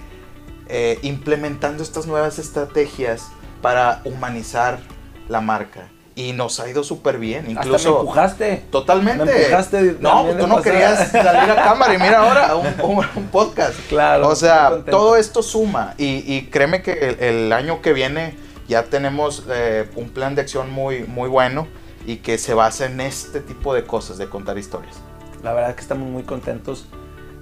eh, 0.67 0.99
implementando 1.01 1.83
estas 1.83 2.07
nuevas 2.07 2.39
estrategias 2.39 3.27
para 3.61 4.01
humanizar 4.05 4.79
la 5.27 5.41
marca 5.41 5.89
y 6.19 6.33
nos 6.33 6.59
ha 6.59 6.69
ido 6.69 6.83
súper 6.83 7.17
bien. 7.17 7.49
Incluso. 7.49 7.75
Hasta 7.75 7.89
me 7.89 7.99
empujaste. 7.99 8.63
Totalmente. 8.71 9.23
Me 9.23 9.37
empujaste. 9.37 9.97
No, 10.01 10.25
tú 10.37 10.47
no 10.47 10.61
querías 10.61 11.11
salir 11.11 11.49
a 11.49 11.55
cámara 11.55 11.93
y 11.93 11.97
mira 11.97 12.19
ahora 12.19 12.55
un, 12.55 13.27
podcast. 13.31 13.79
Claro. 13.87 14.27
O 14.27 14.35
sea, 14.35 14.83
todo 14.89 15.15
esto 15.15 15.41
suma 15.41 15.93
y, 15.97 16.41
créeme 16.47 16.81
que 16.81 17.15
el, 17.19 17.53
año 17.53 17.81
que 17.81 17.93
viene 17.93 18.35
ya 18.67 18.83
tenemos 18.83 19.45
eh, 19.49 19.89
un 19.95 20.09
plan 20.09 20.35
de 20.35 20.41
acción 20.41 20.69
muy, 20.71 21.03
muy 21.03 21.29
bueno 21.29 21.67
y 22.05 22.17
que 22.17 22.37
se 22.37 22.53
basa 22.53 22.85
en 22.85 22.99
este 22.99 23.39
tipo 23.39 23.73
de 23.73 23.85
cosas, 23.85 24.17
de 24.17 24.27
contar 24.27 24.57
historias. 24.57 24.97
La 25.41 25.53
verdad 25.53 25.73
que 25.73 25.81
estamos 25.81 26.09
muy 26.09 26.23
contentos 26.23 26.85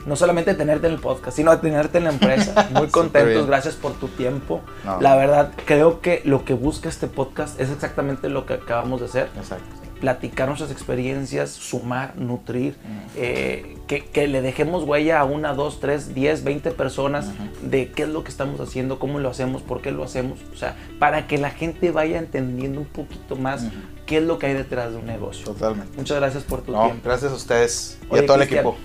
no 0.07 0.15
solamente 0.15 0.53
tenerte 0.55 0.87
en 0.87 0.93
el 0.93 0.99
podcast, 0.99 1.35
sino 1.35 1.55
tenerte 1.59 1.97
en 1.97 2.05
la 2.05 2.11
empresa. 2.11 2.69
Muy 2.73 2.87
contentos, 2.87 3.45
gracias 3.45 3.75
por 3.75 3.91
tu 3.93 4.07
tiempo. 4.07 4.61
La 5.01 5.15
verdad, 5.15 5.51
creo 5.65 5.99
que 6.01 6.21
lo 6.23 6.45
que 6.45 6.53
busca 6.53 6.89
este 6.89 7.07
podcast 7.07 7.59
es 7.59 7.69
exactamente 7.69 8.29
lo 8.29 8.45
que 8.45 8.53
acabamos 8.53 9.01
de 9.01 9.07
hacer. 9.07 9.29
Exacto. 9.35 9.65
Platicar 9.99 10.47
nuestras 10.47 10.71
experiencias, 10.71 11.49
sumar, 11.49 12.15
nutrir, 12.15 12.75
eh, 13.15 13.77
que, 13.87 14.27
le 14.27 14.41
dejemos 14.41 14.83
huella 14.83 15.19
a 15.19 15.23
una, 15.25 15.53
dos, 15.53 15.79
tres, 15.79 16.13
diez, 16.13 16.43
veinte 16.43 16.71
personas 16.71 17.31
de 17.63 17.91
qué 17.91 18.03
es 18.03 18.09
lo 18.09 18.23
que 18.23 18.29
estamos 18.29 18.61
haciendo, 18.61 18.99
cómo 18.99 19.19
lo 19.19 19.29
hacemos, 19.29 19.61
por 19.61 19.81
qué 19.81 19.91
lo 19.91 20.03
hacemos. 20.03 20.39
O 20.53 20.55
sea, 20.55 20.75
para 20.99 21.27
que 21.27 21.37
la 21.37 21.49
gente 21.49 21.91
vaya 21.91 22.19
entendiendo 22.19 22.79
un 22.79 22.85
poquito 22.85 23.35
más 23.35 23.65
qué 24.05 24.17
es 24.17 24.23
lo 24.23 24.37
que 24.37 24.45
hay 24.45 24.53
detrás 24.53 24.91
de 24.91 24.97
un 24.97 25.07
negocio. 25.07 25.45
Totalmente. 25.45 25.97
Muchas 25.97 26.17
gracias 26.17 26.43
por 26.43 26.61
tu 26.61 26.71
tiempo. 26.73 27.01
Gracias 27.03 27.31
a 27.31 27.35
ustedes 27.35 27.97
y 28.09 28.19
a 28.19 28.25
todo 28.25 28.35
el 28.37 28.43
equipo. 28.43 28.77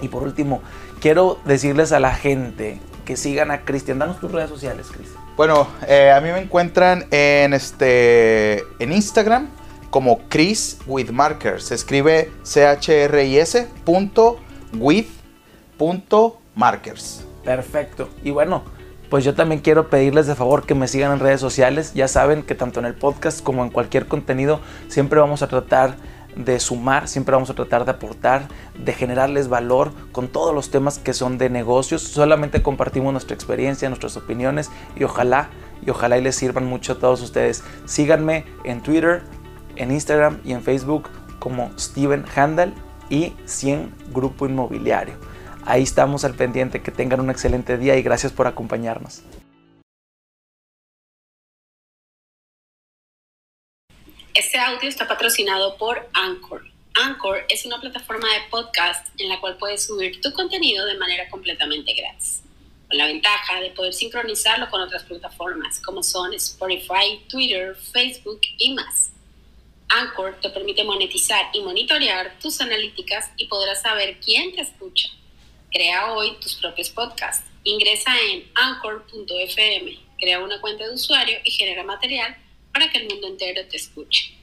Y 0.00 0.08
por 0.08 0.22
último, 0.22 0.62
quiero 1.00 1.38
decirles 1.44 1.92
a 1.92 2.00
la 2.00 2.14
gente 2.14 2.80
que 3.04 3.16
sigan 3.16 3.50
a 3.50 3.62
Cristian. 3.62 3.98
Danos 3.98 4.20
tus 4.20 4.32
redes 4.32 4.50
sociales, 4.50 4.88
Cristian. 4.92 5.20
Bueno, 5.36 5.68
eh, 5.86 6.10
a 6.10 6.20
mí 6.20 6.30
me 6.30 6.40
encuentran 6.40 7.06
en, 7.10 7.54
este, 7.54 8.64
en 8.78 8.92
Instagram 8.92 9.48
como 9.90 10.20
Chris 10.28 10.78
with 10.86 11.10
Markers. 11.10 11.64
Se 11.64 11.74
escribe 11.74 12.32
C-H-R-I-S 12.42 13.68
punto 13.84 14.38
with 14.74 15.06
punto 15.78 16.38
markers. 16.54 17.24
Perfecto. 17.44 18.08
Y 18.24 18.30
bueno, 18.30 18.64
pues 19.10 19.24
yo 19.24 19.34
también 19.34 19.60
quiero 19.60 19.88
pedirles 19.88 20.26
de 20.26 20.34
favor 20.34 20.66
que 20.66 20.74
me 20.74 20.88
sigan 20.88 21.12
en 21.12 21.20
redes 21.20 21.40
sociales. 21.40 21.94
Ya 21.94 22.08
saben 22.08 22.42
que 22.42 22.54
tanto 22.54 22.80
en 22.80 22.86
el 22.86 22.94
podcast 22.94 23.42
como 23.42 23.62
en 23.62 23.70
cualquier 23.70 24.06
contenido 24.06 24.60
siempre 24.88 25.20
vamos 25.20 25.42
a 25.42 25.48
tratar 25.48 25.96
de 26.36 26.60
sumar, 26.60 27.08
siempre 27.08 27.32
vamos 27.32 27.50
a 27.50 27.54
tratar 27.54 27.84
de 27.84 27.92
aportar, 27.92 28.48
de 28.78 28.92
generarles 28.92 29.48
valor 29.48 29.92
con 30.12 30.28
todos 30.28 30.54
los 30.54 30.70
temas 30.70 30.98
que 30.98 31.14
son 31.14 31.38
de 31.38 31.50
negocios. 31.50 32.02
Solamente 32.02 32.62
compartimos 32.62 33.12
nuestra 33.12 33.34
experiencia, 33.34 33.88
nuestras 33.88 34.16
opiniones 34.16 34.70
y 34.94 35.04
ojalá, 35.04 35.48
y 35.84 35.90
ojalá 35.90 36.18
y 36.18 36.22
les 36.22 36.36
sirvan 36.36 36.66
mucho 36.66 36.92
a 36.92 36.98
todos 36.98 37.22
ustedes. 37.22 37.64
Síganme 37.86 38.44
en 38.64 38.82
Twitter, 38.82 39.22
en 39.76 39.90
Instagram 39.90 40.38
y 40.44 40.52
en 40.52 40.62
Facebook 40.62 41.08
como 41.38 41.70
Steven 41.78 42.24
Handel 42.34 42.74
y 43.08 43.34
100 43.46 43.92
Grupo 44.12 44.46
Inmobiliario. 44.46 45.14
Ahí 45.64 45.82
estamos 45.82 46.24
al 46.24 46.34
pendiente, 46.34 46.80
que 46.80 46.92
tengan 46.92 47.20
un 47.20 47.30
excelente 47.30 47.76
día 47.76 47.96
y 47.96 48.02
gracias 48.02 48.32
por 48.32 48.46
acompañarnos. 48.46 49.22
Este 54.36 54.58
audio 54.58 54.86
está 54.86 55.08
patrocinado 55.08 55.78
por 55.78 56.10
Anchor. 56.12 56.62
Anchor 56.92 57.46
es 57.48 57.64
una 57.64 57.80
plataforma 57.80 58.28
de 58.34 58.40
podcast 58.50 59.08
en 59.18 59.30
la 59.30 59.40
cual 59.40 59.56
puedes 59.56 59.86
subir 59.86 60.20
tu 60.20 60.30
contenido 60.34 60.84
de 60.84 60.98
manera 60.98 61.26
completamente 61.30 61.94
gratis, 61.94 62.42
con 62.86 62.98
la 62.98 63.06
ventaja 63.06 63.62
de 63.62 63.70
poder 63.70 63.94
sincronizarlo 63.94 64.68
con 64.68 64.82
otras 64.82 65.04
plataformas 65.04 65.80
como 65.80 66.02
son 66.02 66.34
Spotify, 66.34 67.24
Twitter, 67.30 67.76
Facebook 67.76 68.42
y 68.58 68.74
más. 68.74 69.08
Anchor 69.88 70.38
te 70.42 70.50
permite 70.50 70.84
monetizar 70.84 71.46
y 71.54 71.62
monitorear 71.62 72.38
tus 72.38 72.60
analíticas 72.60 73.30
y 73.38 73.46
podrás 73.46 73.80
saber 73.80 74.20
quién 74.20 74.54
te 74.54 74.60
escucha. 74.60 75.08
Crea 75.72 76.12
hoy 76.12 76.36
tus 76.42 76.56
propios 76.56 76.90
podcasts. 76.90 77.48
Ingresa 77.64 78.10
en 78.30 78.50
anchor.fm, 78.54 79.98
crea 80.18 80.40
una 80.40 80.60
cuenta 80.60 80.86
de 80.86 80.92
usuario 80.92 81.38
y 81.42 81.52
genera 81.52 81.84
material 81.84 82.36
para 82.76 82.90
que 82.92 82.98
el 82.98 83.08
mundo 83.08 83.28
entero 83.28 83.66
te 83.68 83.78
escuche. 83.78 84.34